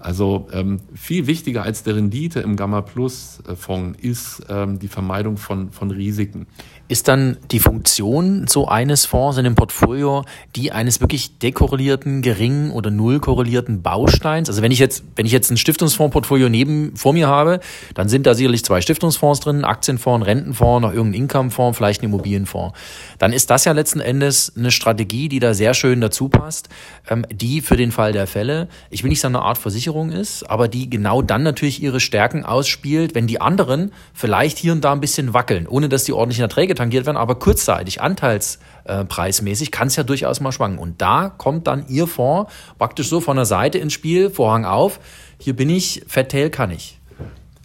Also 0.02 0.48
ähm, 0.52 0.80
viel 0.94 1.28
wichtiger 1.28 1.64
als 1.64 1.84
der 1.84 1.96
Rendite 1.96 2.40
im 2.42 2.56
Gamma 2.56 2.82
Plus 2.82 3.40
Fonds 3.56 4.00
ist 4.02 4.44
ähm, 4.50 4.80
die 4.80 4.88
Vermeidung 4.88 5.38
von, 5.38 5.72
von 5.72 5.92
Risiken. 5.92 6.48
Ist 6.88 7.08
dann 7.08 7.38
die 7.52 7.60
Funktion 7.60 8.48
so 8.50 8.68
eines 8.68 9.06
Fonds 9.06 9.38
in 9.38 9.46
dem 9.46 9.56
Portfolio 9.56 10.26
die 10.58 10.74
eines 10.74 11.00
wirklich 11.00 11.40
dekorrelierten, 11.40 12.22
geringen 12.22 12.72
oder 12.72 12.92
null 12.92 13.22
korrelierten 13.22 13.82
Bausteins? 13.82 14.50
Also 14.50 14.62
wenn 14.62 14.74
ich 14.74 14.80
jetzt, 14.80 15.06
wenn 15.16 15.26
ich 15.26 15.32
jetzt 15.32 15.52
ein 15.52 15.58
Stiftungsfondsportfolio 15.58 16.50
neben 16.50 16.94
vor 16.98 17.14
mir 17.14 17.30
habe, 17.30 17.62
dann 17.94 18.10
sind 18.10 18.28
da 18.28 18.34
sicherlich 18.34 18.66
zwei 18.66 18.82
Stiftungsfonds 18.82 19.40
drin, 19.40 19.64
Aktienfonds, 19.64 20.28
Rentenfonds, 20.28 20.82
noch 20.82 20.94
irgendein 20.94 21.22
Incomefonds, 21.22 21.78
vielleicht 21.78 22.02
ein 22.02 22.08
Immobilienfonds. 22.08 22.78
Dann 23.20 23.32
ist 23.32 23.50
das 23.50 23.64
ja 23.64 23.72
letzten 23.72 24.02
Endes 24.02 24.52
eine 24.58 24.72
Strategie, 24.72 25.30
die 25.30 25.40
da 25.40 25.54
sehr 25.54 25.74
schön 25.74 26.02
dazu 26.02 26.28
passt, 26.28 26.68
ähm, 27.10 27.26
die 27.32 27.62
für 27.62 27.78
den 27.78 27.94
Fall 27.94 28.12
der 28.12 28.28
Fälle, 28.28 28.68
ich 28.90 29.04
will 29.04 29.10
nicht 29.10 29.22
sagen 29.22 29.36
eine 29.36 29.46
Art 29.46 29.58
Versicherung 29.58 29.91
ist, 30.12 30.44
aber 30.50 30.68
die 30.68 30.90
genau 30.90 31.22
dann 31.22 31.44
natürlich 31.44 31.82
ihre 31.82 32.00
Stärken 32.00 32.46
ausspielt, 32.46 33.16
wenn 33.16 33.28
die 33.28 33.42
anderen 33.42 33.92
vielleicht 34.14 34.58
hier 34.58 34.74
und 34.74 34.84
da 34.84 34.92
ein 34.92 35.02
bisschen 35.02 35.34
wackeln, 35.34 35.68
ohne 35.68 35.90
dass 35.90 36.04
die 36.04 36.14
ordentlichen 36.14 36.44
Erträge 36.44 36.76
tangiert 36.76 37.06
werden, 37.06 37.18
aber 37.18 37.36
kurzzeitig, 37.36 38.02
anteilspreismäßig, 38.02 39.72
kann 39.72 39.88
es 39.88 39.96
ja 39.96 40.04
durchaus 40.04 40.40
mal 40.40 40.52
schwanken. 40.52 40.80
Und 40.80 41.02
da 41.02 41.30
kommt 41.30 41.68
dann 41.68 41.86
Ihr 41.88 42.08
Fonds 42.08 42.52
praktisch 42.78 43.10
so 43.10 43.22
von 43.22 43.36
der 43.36 43.46
Seite 43.46 43.78
ins 43.78 43.94
Spiel, 43.94 44.30
Vorhang 44.30 44.66
auf, 44.66 45.00
hier 45.38 45.56
bin 45.56 45.70
ich, 45.70 46.04
Fat 46.08 46.34
kann 46.52 46.72
ich. 46.72 47.00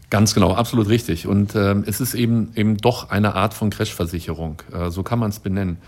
Ganz 0.09 0.35
genau, 0.35 0.55
absolut 0.55 0.89
richtig. 0.89 1.27
Und 1.27 1.55
ähm, 1.57 1.85
es 1.87 2.01
ist 2.01 2.15
eben 2.15 2.53
eben 2.55 2.77
doch 2.77 3.11
eine 3.11 3.35
Art 3.35 3.55
von 3.55 3.71
Crashversicherung. 3.71 4.63
Äh, 4.73 4.91
so 4.91 5.03
kann 5.03 5.19
man 5.19 5.31
es 5.31 5.41
benennen. 5.41 5.79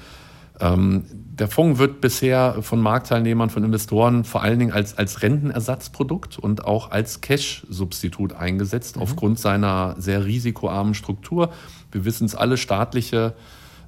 Ähm, 0.61 1.05
der 1.11 1.49
Fonds 1.49 1.79
wird 1.79 2.01
bisher 2.01 2.63
von 2.63 2.81
Marktteilnehmern, 2.81 3.49
von 3.51 3.63
Investoren 3.63 4.25
vor 4.25 4.43
allen 4.43 4.59
Dingen 4.59 4.73
als, 4.73 4.99
als 4.99 5.23
Rentenersatzprodukt 5.23 6.39
und 6.39 6.65
auch 6.65 6.91
als 6.91 7.21
Cash-Substitut 7.21 8.33
eingesetzt, 8.33 8.97
mhm. 8.97 9.03
aufgrund 9.03 9.39
seiner 9.39 9.95
sehr 9.99 10.25
risikoarmen 10.25 10.95
Struktur. 10.95 11.51
Wir 11.93 12.05
wissen 12.05 12.25
es 12.25 12.35
alle, 12.35 12.57
staatliche 12.57 13.35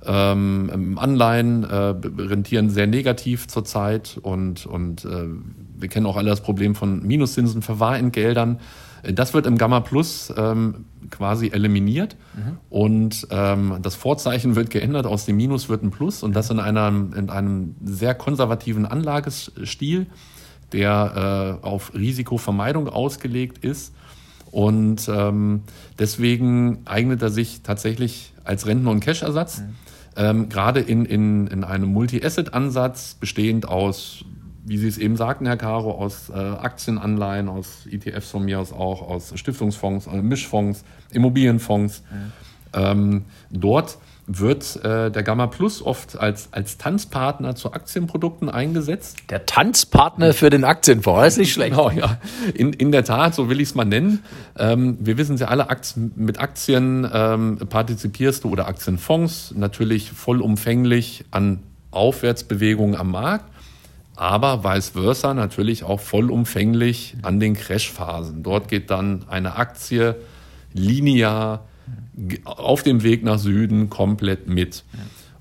ähm, 0.06 0.96
Anleihen 0.98 1.64
äh, 1.64 1.74
rentieren 1.74 2.70
sehr 2.70 2.86
negativ 2.86 3.48
zurzeit 3.48 4.18
und, 4.22 4.64
und 4.64 5.04
äh, 5.04 5.26
wir 5.76 5.88
kennen 5.88 6.06
auch 6.06 6.16
alle 6.16 6.30
das 6.30 6.40
Problem 6.40 6.74
von 6.74 7.06
Minuszinsen, 7.06 7.62
Verwahrentgeldern. 7.62 8.60
Das 9.02 9.34
wird 9.34 9.46
im 9.46 9.58
Gamma 9.58 9.80
Plus 9.80 10.32
ähm, 10.36 10.86
quasi 11.10 11.48
eliminiert 11.48 12.16
mhm. 12.34 12.58
und 12.68 13.26
ähm, 13.30 13.78
das 13.82 13.94
Vorzeichen 13.94 14.56
wird 14.56 14.70
geändert, 14.70 15.06
aus 15.06 15.24
dem 15.24 15.36
Minus 15.36 15.68
wird 15.68 15.82
ein 15.82 15.90
Plus 15.90 16.22
und 16.22 16.34
das 16.34 16.50
in 16.50 16.60
einem, 16.60 17.12
in 17.14 17.30
einem 17.30 17.74
sehr 17.84 18.14
konservativen 18.14 18.86
Anlagestil, 18.86 20.06
der 20.72 21.58
äh, 21.62 21.66
auf 21.66 21.94
Risikovermeidung 21.94 22.88
ausgelegt 22.88 23.64
ist. 23.64 23.94
Und 24.50 25.08
ähm, 25.08 25.62
deswegen 25.98 26.80
eignet 26.84 27.22
er 27.22 27.30
sich 27.30 27.62
tatsächlich 27.62 28.32
als 28.44 28.66
Renten- 28.66 28.88
und 28.88 29.00
Cash-Ersatz. 29.00 29.60
Mhm. 29.60 29.64
Ähm, 30.16 30.48
gerade 30.48 30.80
in, 30.80 31.04
in, 31.04 31.46
in 31.46 31.62
einem 31.64 31.92
Multi-Asset-Ansatz, 31.92 33.14
bestehend 33.14 33.68
aus 33.68 34.24
wie 34.70 34.78
Sie 34.78 34.86
es 34.86 34.98
eben 34.98 35.16
sagten, 35.16 35.46
Herr 35.46 35.56
Caro, 35.56 35.90
aus 35.90 36.30
äh, 36.30 36.34
Aktienanleihen, 36.34 37.48
aus 37.48 37.88
ETFs 37.90 38.30
von 38.30 38.44
mir 38.44 38.60
aus 38.60 38.72
auch, 38.72 39.02
aus 39.02 39.32
Stiftungsfonds, 39.34 40.06
äh, 40.06 40.22
Mischfonds, 40.22 40.84
Immobilienfonds. 41.10 42.04
Mhm. 42.08 42.32
Ähm, 42.72 43.24
dort 43.50 43.98
wird 44.28 44.76
äh, 44.84 45.10
der 45.10 45.24
Gamma 45.24 45.48
Plus 45.48 45.82
oft 45.84 46.16
als, 46.16 46.50
als 46.52 46.78
Tanzpartner 46.78 47.56
zu 47.56 47.72
Aktienprodukten 47.72 48.48
eingesetzt. 48.48 49.16
Der 49.28 49.44
Tanzpartner 49.44 50.34
für 50.34 50.50
den 50.50 50.62
Aktienfonds, 50.62 51.26
ist 51.26 51.38
nicht 51.38 51.52
schlecht. 51.52 51.70
Genau, 51.76 51.90
ja. 51.90 52.18
In, 52.54 52.72
in 52.72 52.92
der 52.92 53.04
Tat, 53.04 53.34
so 53.34 53.50
will 53.50 53.60
ich 53.60 53.70
es 53.70 53.74
mal 53.74 53.84
nennen. 53.84 54.22
Ähm, 54.56 54.98
wir 55.00 55.18
wissen 55.18 55.36
ja 55.36 55.48
alle, 55.48 55.68
Aktien, 55.68 56.12
mit 56.14 56.38
Aktien 56.38 57.10
ähm, 57.12 57.58
partizipierst 57.58 58.44
du 58.44 58.50
oder 58.50 58.68
Aktienfonds 58.68 59.52
natürlich 59.56 60.12
vollumfänglich 60.12 61.24
an 61.32 61.64
Aufwärtsbewegungen 61.90 62.94
am 62.94 63.10
Markt 63.10 63.49
aber 64.20 64.64
vice 64.64 64.90
versa 64.90 65.32
natürlich 65.32 65.82
auch 65.82 65.98
vollumfänglich 65.98 67.16
an 67.22 67.40
den 67.40 67.54
Crashphasen. 67.54 68.42
Dort 68.42 68.68
geht 68.68 68.90
dann 68.90 69.24
eine 69.30 69.56
Aktie 69.56 70.14
linear 70.74 71.64
auf 72.44 72.82
dem 72.82 73.02
Weg 73.02 73.24
nach 73.24 73.38
Süden 73.38 73.88
komplett 73.88 74.46
mit. 74.46 74.84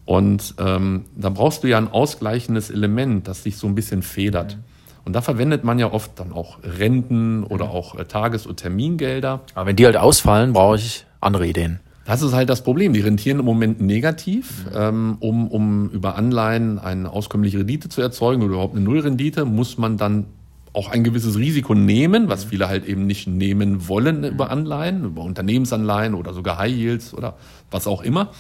Und 0.05 0.55
ähm, 0.59 1.07
da 1.13 1.27
brauchst 1.27 1.65
du 1.65 1.67
ja 1.67 1.77
ein 1.77 1.89
ausgleichendes 1.89 2.69
Element, 2.69 3.27
das 3.27 3.43
sich 3.43 3.57
so 3.57 3.67
ein 3.67 3.75
bisschen 3.75 4.01
federt. 4.01 4.57
Und 5.03 5.11
da 5.11 5.21
verwendet 5.21 5.65
man 5.65 5.77
ja 5.77 5.91
oft 5.91 6.17
dann 6.17 6.31
auch 6.31 6.59
Renten 6.63 7.43
oder 7.43 7.71
auch 7.71 7.99
äh, 7.99 8.05
Tages- 8.05 8.47
und 8.47 8.57
Termingelder. 8.57 9.41
Aber 9.55 9.65
wenn 9.65 9.75
die 9.75 9.85
halt 9.85 9.97
ausfallen, 9.97 10.53
brauche 10.53 10.77
ich 10.77 11.05
andere 11.19 11.45
Ideen. 11.45 11.81
Das 12.09 12.23
ist 12.23 12.33
halt 12.33 12.49
das 12.49 12.63
Problem. 12.63 12.93
Die 12.93 13.01
rentieren 13.01 13.37
im 13.37 13.45
Moment 13.45 13.81
negativ. 13.81 14.65
Mhm. 14.65 14.71
Ähm, 14.75 15.17
um, 15.19 15.47
um 15.47 15.89
über 15.91 16.15
Anleihen 16.15 16.79
eine 16.79 17.11
auskömmliche 17.11 17.59
Rendite 17.59 17.87
zu 17.87 18.01
erzeugen 18.01 18.41
oder 18.41 18.53
überhaupt 18.53 18.75
eine 18.75 18.83
Nullrendite, 18.83 19.45
muss 19.45 19.77
man 19.77 19.97
dann 19.97 20.25
auch 20.73 20.89
ein 20.89 21.03
gewisses 21.03 21.37
Risiko 21.37 21.75
nehmen, 21.75 22.27
was 22.27 22.45
mhm. 22.45 22.49
viele 22.49 22.67
halt 22.67 22.87
eben 22.87 23.05
nicht 23.05 23.27
nehmen 23.27 23.87
wollen 23.87 24.23
über 24.23 24.45
mhm. 24.45 24.51
Anleihen, 24.51 25.03
über 25.05 25.21
Unternehmensanleihen 25.21 26.15
oder 26.15 26.33
sogar 26.33 26.57
High 26.57 26.75
Yields 26.75 27.13
oder 27.13 27.35
was 27.69 27.85
auch 27.85 28.01
immer. 28.01 28.31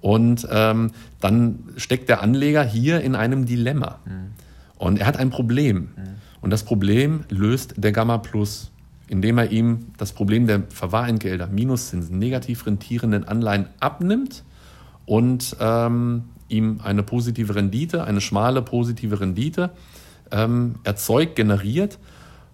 Und 0.00 0.48
ähm, 0.50 0.92
dann 1.20 1.58
steckt 1.76 2.08
der 2.08 2.22
Anleger 2.22 2.64
hier 2.64 3.02
in 3.02 3.14
einem 3.14 3.44
Dilemma. 3.44 3.98
Mhm. 4.06 4.30
Und 4.78 5.00
er 5.00 5.06
hat 5.06 5.18
ein 5.18 5.28
Problem. 5.28 5.88
Und 6.40 6.48
das 6.48 6.62
Problem 6.62 7.24
löst 7.28 7.74
der 7.76 7.92
Gamma 7.92 8.16
Plus 8.16 8.71
indem 9.12 9.36
er 9.36 9.52
ihm 9.52 9.88
das 9.98 10.14
Problem 10.14 10.46
der 10.46 10.62
Verwahrentgelder, 10.70 11.46
Minuszinsen, 11.46 12.18
negativ 12.18 12.64
rentierenden 12.64 13.28
Anleihen 13.28 13.66
abnimmt 13.78 14.42
und 15.04 15.54
ähm, 15.60 16.24
ihm 16.48 16.80
eine 16.82 17.02
positive 17.02 17.54
Rendite, 17.54 18.04
eine 18.04 18.22
schmale 18.22 18.62
positive 18.62 19.20
Rendite 19.20 19.68
ähm, 20.30 20.76
erzeugt, 20.84 21.36
generiert. 21.36 21.98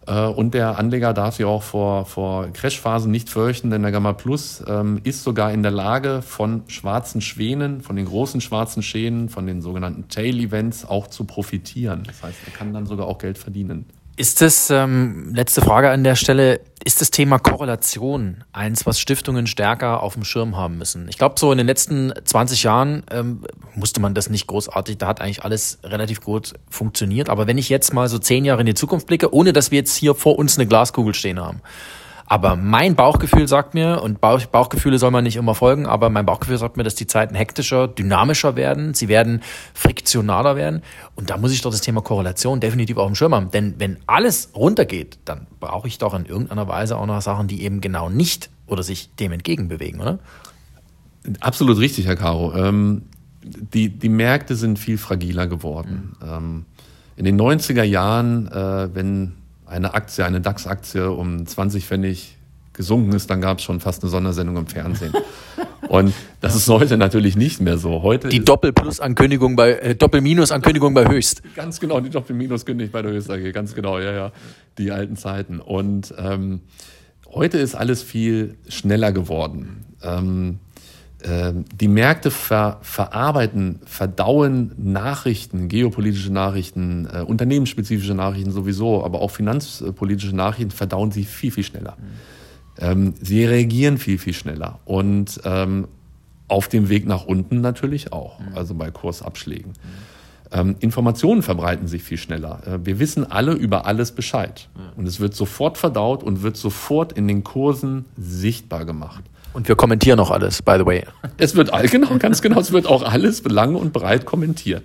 Äh, 0.09 0.27
und 0.27 0.53
der 0.53 0.81
Anleger 0.81 1.15
darf 1.15 1.37
sich 1.37 1.47
auch 1.47 1.63
vor, 1.63 2.07
vor 2.07 2.49
Crashphasen 2.53 3.13
nicht 3.13 3.31
fürchten, 3.31 3.71
denn 3.71 3.83
der 3.83 3.93
Gamma 3.93 4.13
Plus 4.13 4.61
ähm, 4.67 5.01
ist 5.05 5.23
sogar 5.23 5.53
in 5.53 5.63
der 5.63 5.71
Lage, 5.71 6.23
von 6.23 6.65
schwarzen 6.67 7.21
Schwänen, 7.21 7.83
von 7.83 7.95
den 7.95 8.07
großen 8.07 8.41
schwarzen 8.41 8.83
Schänen, 8.83 9.29
von 9.29 9.47
den 9.47 9.63
sogenannten 9.63 10.09
Tail-Events 10.09 10.87
auch 10.87 11.07
zu 11.07 11.23
profitieren. 11.23 12.03
Das 12.05 12.21
heißt, 12.25 12.39
er 12.47 12.53
kann 12.53 12.73
dann 12.73 12.87
sogar 12.87 13.07
auch 13.07 13.19
Geld 13.19 13.39
verdienen. 13.39 13.87
Ist 14.19 14.41
das, 14.41 14.69
ähm, 14.71 15.33
letzte 15.33 15.61
Frage 15.61 15.91
an 15.91 16.03
der 16.03 16.17
Stelle, 16.17 16.61
ist 16.85 17.01
das 17.01 17.13
Thema 17.13 17.39
Korrelation 17.39 18.43
eins, 18.53 18.85
was 18.85 18.99
Stiftungen 18.99 19.47
stärker 19.47 20.03
auf 20.03 20.15
dem 20.15 20.25
Schirm 20.25 20.57
haben 20.57 20.77
müssen? 20.77 21.07
Ich 21.09 21.19
glaube, 21.19 21.37
so 21.39 21.53
in 21.53 21.59
den 21.59 21.69
letzten 21.69 22.13
20 22.25 22.65
Jahren 22.65 23.05
ähm, 23.13 23.45
musste 23.77 24.01
man 24.01 24.15
das 24.15 24.29
nicht 24.29 24.49
großartig, 24.49 24.99
da 24.99 25.07
hat 25.07 25.21
eigentlich 25.21 25.45
alles 25.45 25.79
relativ 25.85 26.21
gut 26.21 26.55
funktioniert. 26.69 27.29
Aber 27.29 27.47
wenn 27.47 27.59
ich 27.59 27.69
jetzt 27.69 27.95
mal 27.95 28.09
so 28.09 28.19
zehn 28.19 28.45
Jahre 28.45 28.63
in 28.63 28.67
die 28.67 28.75
Zukunft 28.75 29.07
blicke, 29.07 29.33
ohne 29.33 29.53
dass 29.53 29.71
wir 29.71 29.79
jetzt 29.79 29.95
hier 29.95 30.17
vor 30.17 30.37
uns 30.37 30.59
eine 30.59 30.67
Glaskugel 30.67 31.15
stehen 31.15 31.39
haben, 31.39 31.61
aber 32.29 32.57
mein 32.57 32.95
Bauchgefühl 32.95 33.49
sagt 33.49 33.75
mir, 33.75 34.03
und 34.03 34.21
Bauch, 34.21 34.45
Bauchgefühle 34.47 34.99
soll 34.99 35.11
man 35.11 35.25
nicht 35.25 35.37
immer 35.37 35.55
folgen, 35.55 35.87
aber 35.87 36.11
mein 36.11 36.27
Bauchgefühl 36.27 36.59
sagt 36.59 36.77
mir, 36.77 36.83
dass 36.83 36.95
die 36.95 37.07
Zeiten 37.07 37.35
hektischer, 37.35 37.89
dynamischer 37.89 38.57
werden, 38.57 38.95
sie 38.95 39.09
werden 39.09 39.43
friktionaler 39.75 40.55
werden. 40.55 40.83
Und 41.15 41.31
da 41.31 41.37
muss 41.37 41.53
ich 41.53 41.63
doch 41.63 41.71
das 41.71 41.81
Thema 41.81 42.03
Korrelation 42.03 42.61
definitiv 42.61 42.99
auf 42.99 43.07
dem 43.07 43.15
Schirm 43.15 43.35
haben. 43.35 43.51
Denn 43.51 43.75
wenn 43.79 43.99
alles 44.07 44.51
runtergeht, 44.55 45.19
dann 45.25 45.47
brauche 45.59 45.89
ich 45.89 45.99
doch 45.99 46.15
in 46.15 46.27
irgendeiner 46.27 46.69
Weise 46.69 46.97
auch 46.97 47.07
noch 47.07 47.21
Sachen, 47.23 47.49
die 47.49 47.63
eben 47.63 47.81
genau 47.81 48.09
nicht 48.09 48.51
oder 48.67 48.83
sich 48.83 49.15
dem 49.17 49.33
entgegenbewegen, 49.33 50.01
oder? 50.01 50.19
Absolut 51.41 51.79
richtig, 51.79 52.07
Herr 52.07 52.17
Caro. 52.17 52.55
Ähm 52.55 53.03
die, 53.43 53.91
die 53.91 54.09
Märkte 54.09 54.55
sind 54.55 54.79
viel 54.79 54.99
fragiler 54.99 55.47
geworden. 55.47 56.17
Mhm. 56.21 56.29
Ähm, 56.29 56.65
in 57.17 57.25
den 57.25 57.41
90er 57.41 57.83
Jahren, 57.83 58.47
äh, 58.49 58.95
wenn 58.95 59.35
eine 59.69 59.95
Aktie, 59.95 60.25
eine 60.25 60.41
DAX-Aktie 60.41 61.11
um 61.11 61.47
20 61.47 61.85
Pfennig 61.85 62.37
gesunken 62.73 63.13
ist, 63.13 63.29
dann 63.29 63.41
gab 63.41 63.59
es 63.59 63.65
schon 63.65 63.81
fast 63.81 64.03
eine 64.03 64.11
Sondersendung 64.11 64.57
im 64.57 64.67
Fernsehen. 64.67 65.13
Und 65.89 66.13
das 66.41 66.55
ist 66.55 66.69
heute 66.69 66.97
natürlich 66.97 67.37
nicht 67.37 67.61
mehr 67.61 67.79
so. 67.79 68.03
Heute 68.03 68.29
die 68.29 68.45
Doppel-Plus-Ankündigung 68.45 69.57
bei 69.57 69.73
äh, 69.73 69.95
Doppel-Minus-Ankündigung 69.95 70.95
bei 70.95 71.09
Höchst. 71.09 71.43
Ganz 71.57 71.81
genau, 71.81 72.01
die 72.01 72.11
Doppel-Minus-Kündigung 72.11 72.93
bei 72.93 73.03
der 73.03 73.13
Höchst 73.13 73.31
AG, 73.31 73.53
ganz 73.53 73.75
genau, 73.75 73.99
ja, 73.99 74.13
ja, 74.13 74.33
die 74.77 74.93
alten 74.93 75.17
Zeiten. 75.17 75.61
Und 75.61 76.15
ähm, 76.19 76.61
heute 77.27 77.59
ist 77.59 77.75
alles 77.75 78.03
viel 78.03 78.57
schneller 78.69 79.13
geworden. 79.13 79.85
Ähm, 80.03 80.59
die 81.21 81.89
Märkte 81.89 82.31
ver, 82.31 82.79
verarbeiten, 82.83 83.81
verdauen 83.85 84.73
Nachrichten, 84.77 85.69
geopolitische 85.69 86.33
Nachrichten, 86.33 87.09
äh, 87.13 87.23
unternehmensspezifische 87.23 88.15
Nachrichten 88.15 88.53
sowieso, 88.53 89.05
aber 89.05 89.21
auch 89.21 89.33
finanzpolitische 89.33 90.37
Nachrichten 90.37 90.71
verdauen 90.71 91.11
sie 91.11 91.25
viel, 91.25 91.51
viel 91.51 91.65
schneller. 91.65 91.97
Mhm. 91.99 92.05
Ähm, 92.79 93.15
sie 93.21 93.45
reagieren 93.45 93.99
viel, 93.99 94.19
viel 94.19 94.33
schneller. 94.33 94.79
Und 94.85 95.41
ähm, 95.45 95.89
auf 96.47 96.69
dem 96.69 96.89
Weg 96.89 97.07
nach 97.07 97.25
unten 97.25 97.61
natürlich 97.61 98.13
auch, 98.13 98.39
mhm. 98.39 98.57
also 98.57 98.75
bei 98.75 98.91
Kursabschlägen. 98.93 99.73
Mhm. 99.73 100.19
Ähm, 100.51 100.77
Informationen 100.81 101.43
verbreiten 101.43 101.89
sich 101.89 102.03
viel 102.03 102.17
schneller. 102.17 102.61
Äh, 102.67 102.87
wir 102.87 102.99
wissen 102.99 103.31
alle 103.31 103.53
über 103.53 103.87
alles 103.87 104.13
Bescheid. 104.13 104.69
Und 104.97 105.07
es 105.07 105.21
wird 105.21 105.35
sofort 105.35 105.79
verdaut 105.79 106.23
und 106.23 106.43
wird 106.43 106.57
sofort 106.57 107.13
in 107.13 107.29
den 107.29 107.45
Kursen 107.45 108.07
sichtbar 108.17 108.85
gemacht. 108.85 109.25
Und 109.53 109.69
wir 109.69 109.77
kommentieren 109.77 110.21
auch 110.21 110.31
alles, 110.31 110.63
by 110.63 110.77
the 110.79 110.87
way. 110.87 111.05
Es 111.37 111.55
wird, 111.55 111.71
genau, 111.91 112.17
ganz 112.19 112.43
genau, 112.43 112.61
es 112.61 112.73
wird 112.73 112.87
auch 112.87 113.03
alles 113.03 113.43
lang 113.45 113.75
und 113.75 113.93
breit 113.93 114.25
kommentiert. 114.25 114.83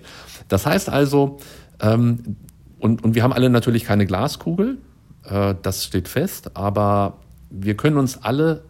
Das 0.48 0.66
heißt 0.66 0.88
also, 0.88 1.38
ähm, 1.80 2.36
und, 2.78 3.04
und 3.04 3.14
wir 3.14 3.22
haben 3.22 3.32
alle 3.32 3.50
natürlich 3.50 3.84
keine 3.84 4.06
Glaskugel, 4.06 4.78
äh, 5.24 5.54
das 5.62 5.84
steht 5.84 6.08
fest, 6.08 6.56
aber 6.56 7.18
wir 7.50 7.76
können 7.76 7.96
uns 7.96 8.22
alle 8.22 8.62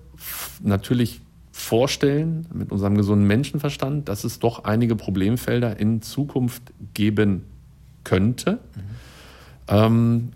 natürlich 0.63 1.21
vorstellen, 1.53 2.47
mit 2.53 2.73
unserem 2.73 2.97
gesunden 2.97 3.27
Menschenverstand, 3.27 4.09
dass 4.09 4.25
es 4.25 4.39
doch 4.41 4.65
einige 4.65 4.97
Problemfelder 4.97 5.79
in 5.79 6.03
Zukunft 6.03 6.63
geben 6.95 7.45
könnte, 8.03 8.53
mhm. 8.53 8.59
ähm, 9.69 10.33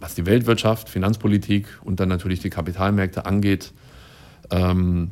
was 0.00 0.14
die 0.14 0.26
Weltwirtschaft, 0.26 0.88
Finanzpolitik 0.88 1.66
und 1.84 2.00
dann 2.00 2.08
natürlich 2.08 2.40
die 2.40 2.50
Kapitalmärkte 2.50 3.26
angeht, 3.26 3.72
ähm, 4.50 5.10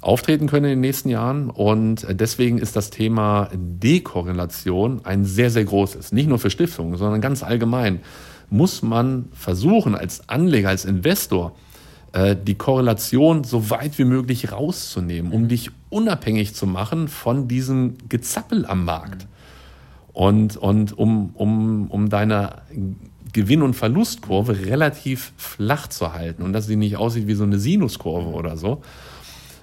auftreten 0.00 0.46
können 0.46 0.66
in 0.66 0.70
den 0.70 0.80
nächsten 0.80 1.08
Jahren. 1.08 1.50
Und 1.50 2.06
deswegen 2.08 2.58
ist 2.58 2.76
das 2.76 2.90
Thema 2.90 3.50
Dekorrelation 3.54 5.00
ein 5.04 5.24
sehr, 5.24 5.50
sehr 5.50 5.64
großes. 5.64 6.12
Nicht 6.12 6.28
nur 6.28 6.38
für 6.38 6.50
Stiftungen, 6.50 6.96
sondern 6.96 7.20
ganz 7.20 7.42
allgemein 7.42 8.00
muss 8.48 8.82
man 8.82 9.26
versuchen, 9.32 9.94
als 9.94 10.28
Anleger, 10.28 10.68
als 10.68 10.84
Investor, 10.84 11.56
äh, 12.12 12.36
die 12.36 12.54
Korrelation 12.54 13.44
so 13.44 13.70
weit 13.70 13.98
wie 13.98 14.04
möglich 14.04 14.52
rauszunehmen, 14.52 15.32
um 15.32 15.48
dich 15.48 15.70
unabhängig 15.90 16.54
zu 16.54 16.66
machen 16.66 17.08
von 17.08 17.48
diesem 17.48 17.94
Gezappel 18.08 18.66
am 18.66 18.84
Markt. 18.84 19.26
Und, 20.12 20.56
und 20.56 20.96
um, 20.96 21.30
um, 21.34 21.90
um 21.90 22.08
deine 22.08 22.62
Gewinn- 23.36 23.60
und 23.60 23.74
Verlustkurve 23.74 24.64
relativ 24.64 25.34
flach 25.36 25.88
zu 25.88 26.14
halten 26.14 26.42
und 26.42 26.54
dass 26.54 26.66
sie 26.66 26.76
nicht 26.76 26.96
aussieht 26.96 27.26
wie 27.26 27.34
so 27.34 27.44
eine 27.44 27.58
Sinuskurve 27.58 28.30
oder 28.30 28.56
so 28.56 28.80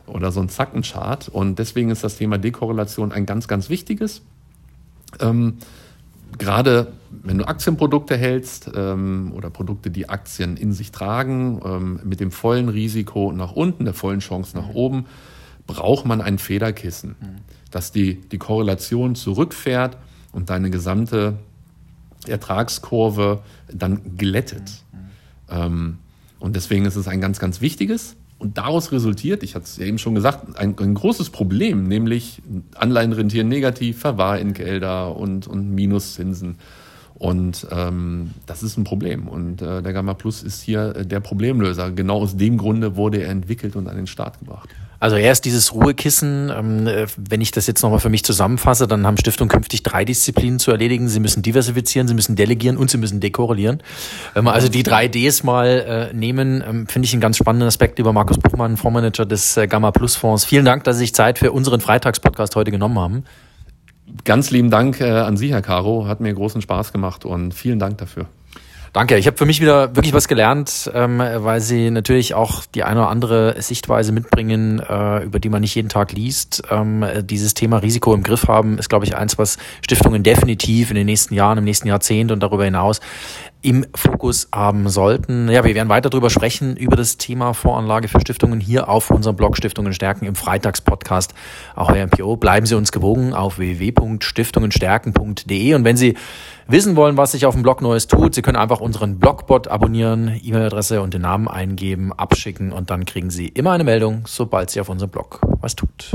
oder 0.05 0.31
so 0.31 0.41
ein 0.41 0.49
Zackenchart. 0.49 1.27
Und 1.27 1.57
deswegen 1.57 1.89
ist 1.89 2.03
das 2.03 2.17
Thema 2.17 2.37
Dekorrelation 2.37 3.11
ein 3.11 3.25
ganz, 3.25 3.47
ganz 3.47 3.69
wichtiges. 3.69 4.21
Ähm, 5.19 5.57
gerade 6.37 6.93
wenn 7.23 7.39
du 7.39 7.47
Aktienprodukte 7.47 8.15
hältst 8.15 8.69
ähm, 8.75 9.33
oder 9.35 9.49
Produkte, 9.49 9.89
die 9.89 10.07
Aktien 10.07 10.55
in 10.55 10.71
sich 10.71 10.91
tragen, 10.91 11.59
ähm, 11.65 11.99
mit 12.03 12.19
dem 12.19 12.29
vollen 12.29 12.69
Risiko 12.69 13.31
nach 13.31 13.53
unten, 13.53 13.85
der 13.85 13.95
vollen 13.95 14.19
Chance 14.19 14.55
nach 14.55 14.69
oben, 14.69 15.07
braucht 15.65 16.05
man 16.05 16.21
ein 16.21 16.37
Federkissen, 16.37 17.15
mhm. 17.19 17.35
das 17.71 17.91
die, 17.91 18.21
die 18.21 18.37
Korrelation 18.37 19.15
zurückfährt 19.15 19.97
und 20.31 20.51
deine 20.51 20.69
gesamte 20.69 21.39
Ertragskurve 22.29 23.41
dann 23.71 24.17
glättet. 24.17 24.83
Mhm. 25.49 25.97
Und 26.39 26.55
deswegen 26.55 26.85
ist 26.85 26.95
es 26.95 27.07
ein 27.07 27.21
ganz, 27.21 27.39
ganz 27.39 27.61
wichtiges. 27.61 28.15
Und 28.37 28.57
daraus 28.57 28.91
resultiert, 28.91 29.41
ich 29.43 29.55
hatte 29.55 29.63
es 29.63 29.77
ja 29.77 29.85
eben 29.85 29.97
schon 29.97 30.15
gesagt, 30.15 30.59
ein, 30.59 30.77
ein 30.77 30.93
großes 30.93 31.29
Problem, 31.29 31.85
nämlich 31.85 32.41
Anleihen 32.75 33.13
rentieren 33.13 33.47
negativ, 33.47 33.99
Verwahrentgelder 33.99 35.15
und, 35.15 35.47
und 35.47 35.73
Minuszinsen. 35.73 36.57
Und 37.15 37.65
ähm, 37.71 38.31
das 38.45 38.63
ist 38.63 38.77
ein 38.77 38.83
Problem. 38.83 39.29
Und 39.29 39.61
äh, 39.61 39.81
der 39.81 39.93
Gamma 39.93 40.13
Plus 40.13 40.43
ist 40.43 40.61
hier 40.61 40.91
der 41.05 41.21
Problemlöser. 41.21 41.91
Genau 41.91 42.17
aus 42.17 42.35
dem 42.35 42.57
Grunde 42.57 42.97
wurde 42.97 43.21
er 43.21 43.29
entwickelt 43.29 43.77
und 43.77 43.87
an 43.87 43.95
den 43.95 44.07
Start 44.07 44.39
gebracht. 44.39 44.67
Also 45.03 45.17
erst 45.17 45.43
dieses 45.43 45.73
Ruhekissen, 45.73 46.49
ähm, 46.49 46.87
äh, 46.87 47.07
wenn 47.17 47.41
ich 47.41 47.51
das 47.51 47.67
jetzt 47.67 47.83
nochmal 47.83 47.99
für 47.99 48.07
mich 48.07 48.23
zusammenfasse, 48.23 48.87
dann 48.87 49.05
haben 49.05 49.17
Stiftungen 49.17 49.49
künftig 49.49 49.83
drei 49.83 50.05
Disziplinen 50.05 50.59
zu 50.59 50.71
erledigen. 50.71 51.09
Sie 51.09 51.19
müssen 51.19 51.43
diversifizieren, 51.43 52.07
sie 52.07 52.13
müssen 52.13 52.37
delegieren 52.37 52.77
und 52.77 52.89
sie 52.89 52.97
müssen 52.97 53.19
dekorrelieren. 53.19 53.83
Wenn 54.33 54.45
wir 54.45 54.53
also 54.53 54.69
die 54.69 54.81
drei 54.81 55.09
Ds 55.09 55.43
mal 55.43 55.67
äh, 56.13 56.13
nehmen, 56.15 56.63
ähm, 56.65 56.87
finde 56.87 57.05
ich 57.05 57.11
einen 57.11 57.19
ganz 57.19 57.35
spannenden 57.35 57.67
Aspekt 57.67 57.99
über 57.99 58.13
Markus 58.13 58.37
Buchmann, 58.37 58.77
Fondsmanager 58.77 59.25
des 59.25 59.57
äh, 59.57 59.67
Gamma 59.67 59.91
Plus 59.91 60.15
Fonds. 60.15 60.45
Vielen 60.45 60.63
Dank, 60.63 60.85
dass 60.85 60.95
Sie 60.95 61.01
sich 61.01 61.13
Zeit 61.13 61.37
für 61.37 61.51
unseren 61.51 61.81
Freitagspodcast 61.81 62.55
heute 62.55 62.71
genommen 62.71 62.97
haben. 62.97 63.25
Ganz 64.23 64.51
lieben 64.51 64.69
Dank 64.69 65.01
an 65.01 65.35
Sie, 65.35 65.51
Herr 65.51 65.61
Caro. 65.61 66.07
Hat 66.07 66.21
mir 66.21 66.33
großen 66.33 66.61
Spaß 66.61 66.93
gemacht 66.93 67.25
und 67.25 67.53
vielen 67.53 67.79
Dank 67.79 67.97
dafür. 67.97 68.27
Danke. 68.93 69.17
Ich 69.17 69.25
habe 69.25 69.35
für 69.35 69.47
mich 69.47 69.59
wieder 69.59 69.95
wirklich 69.95 70.13
was 70.13 70.27
gelernt, 70.27 70.91
ähm, 70.93 71.17
weil 71.17 71.61
Sie 71.61 71.89
natürlich 71.89 72.35
auch 72.35 72.63
die 72.75 72.83
eine 72.83 72.99
oder 72.99 73.09
andere 73.09 73.59
Sichtweise 73.59 74.11
mitbringen, 74.11 74.79
äh, 74.87 75.23
über 75.23 75.39
die 75.39 75.49
man 75.49 75.61
nicht 75.61 75.73
jeden 75.73 75.89
Tag 75.89 76.11
liest. 76.11 76.61
Ähm, 76.69 77.03
dieses 77.23 77.55
Thema 77.55 77.77
Risiko 77.77 78.13
im 78.13 78.21
Griff 78.21 78.47
haben 78.47 78.77
ist, 78.77 78.89
glaube 78.89 79.05
ich, 79.05 79.17
eins, 79.17 79.39
was 79.39 79.57
Stiftungen 79.81 80.21
definitiv 80.21 80.91
in 80.91 80.95
den 80.95 81.07
nächsten 81.07 81.33
Jahren, 81.33 81.57
im 81.57 81.63
nächsten 81.63 81.87
Jahrzehnt 81.87 82.31
und 82.31 82.41
darüber 82.41 82.65
hinaus 82.65 83.01
im 83.63 83.83
Fokus 83.95 84.47
haben 84.53 84.87
sollten. 84.89 85.49
Ja, 85.49 85.63
wir 85.63 85.73
werden 85.73 85.89
weiter 85.89 86.11
darüber 86.11 86.29
sprechen, 86.29 86.75
über 86.75 86.97
das 86.97 87.17
Thema 87.17 87.53
Voranlage 87.53 88.09
für 88.09 88.19
Stiftungen 88.19 88.59
hier 88.59 88.89
auf 88.89 89.09
unserem 89.09 89.37
Blog 89.37 89.57
Stiftungen 89.57 89.93
stärken 89.93 90.25
im 90.25 90.35
Freitagspodcast. 90.35 91.33
Auch 91.75 91.95
MPO. 91.95 92.35
Bleiben 92.35 92.67
Sie 92.67 92.75
uns 92.75 92.91
gewogen 92.91 93.33
auf 93.33 93.57
www.stiftungenstärken.de 93.57 95.73
und 95.73 95.83
wenn 95.85 95.97
Sie 95.97 96.15
wissen 96.67 96.95
wollen, 96.95 97.17
was 97.17 97.31
sich 97.33 97.45
auf 97.45 97.53
dem 97.53 97.63
Blog 97.63 97.81
Neues 97.81 98.07
tut, 98.07 98.35
Sie 98.35 98.41
können 98.41 98.57
einfach 98.57 98.79
unseren 98.79 99.19
Blogbot 99.19 99.67
abonnieren, 99.67 100.39
E-Mail-Adresse 100.43 101.01
und 101.01 101.13
den 101.13 101.21
Namen 101.21 101.47
eingeben, 101.47 102.13
abschicken 102.13 102.71
und 102.71 102.89
dann 102.89 103.05
kriegen 103.05 103.29
Sie 103.29 103.47
immer 103.47 103.71
eine 103.71 103.83
Meldung, 103.83 104.23
sobald 104.27 104.69
Sie 104.69 104.79
auf 104.79 104.89
unserem 104.89 105.11
Blog 105.11 105.41
was 105.61 105.75
tut. 105.75 106.11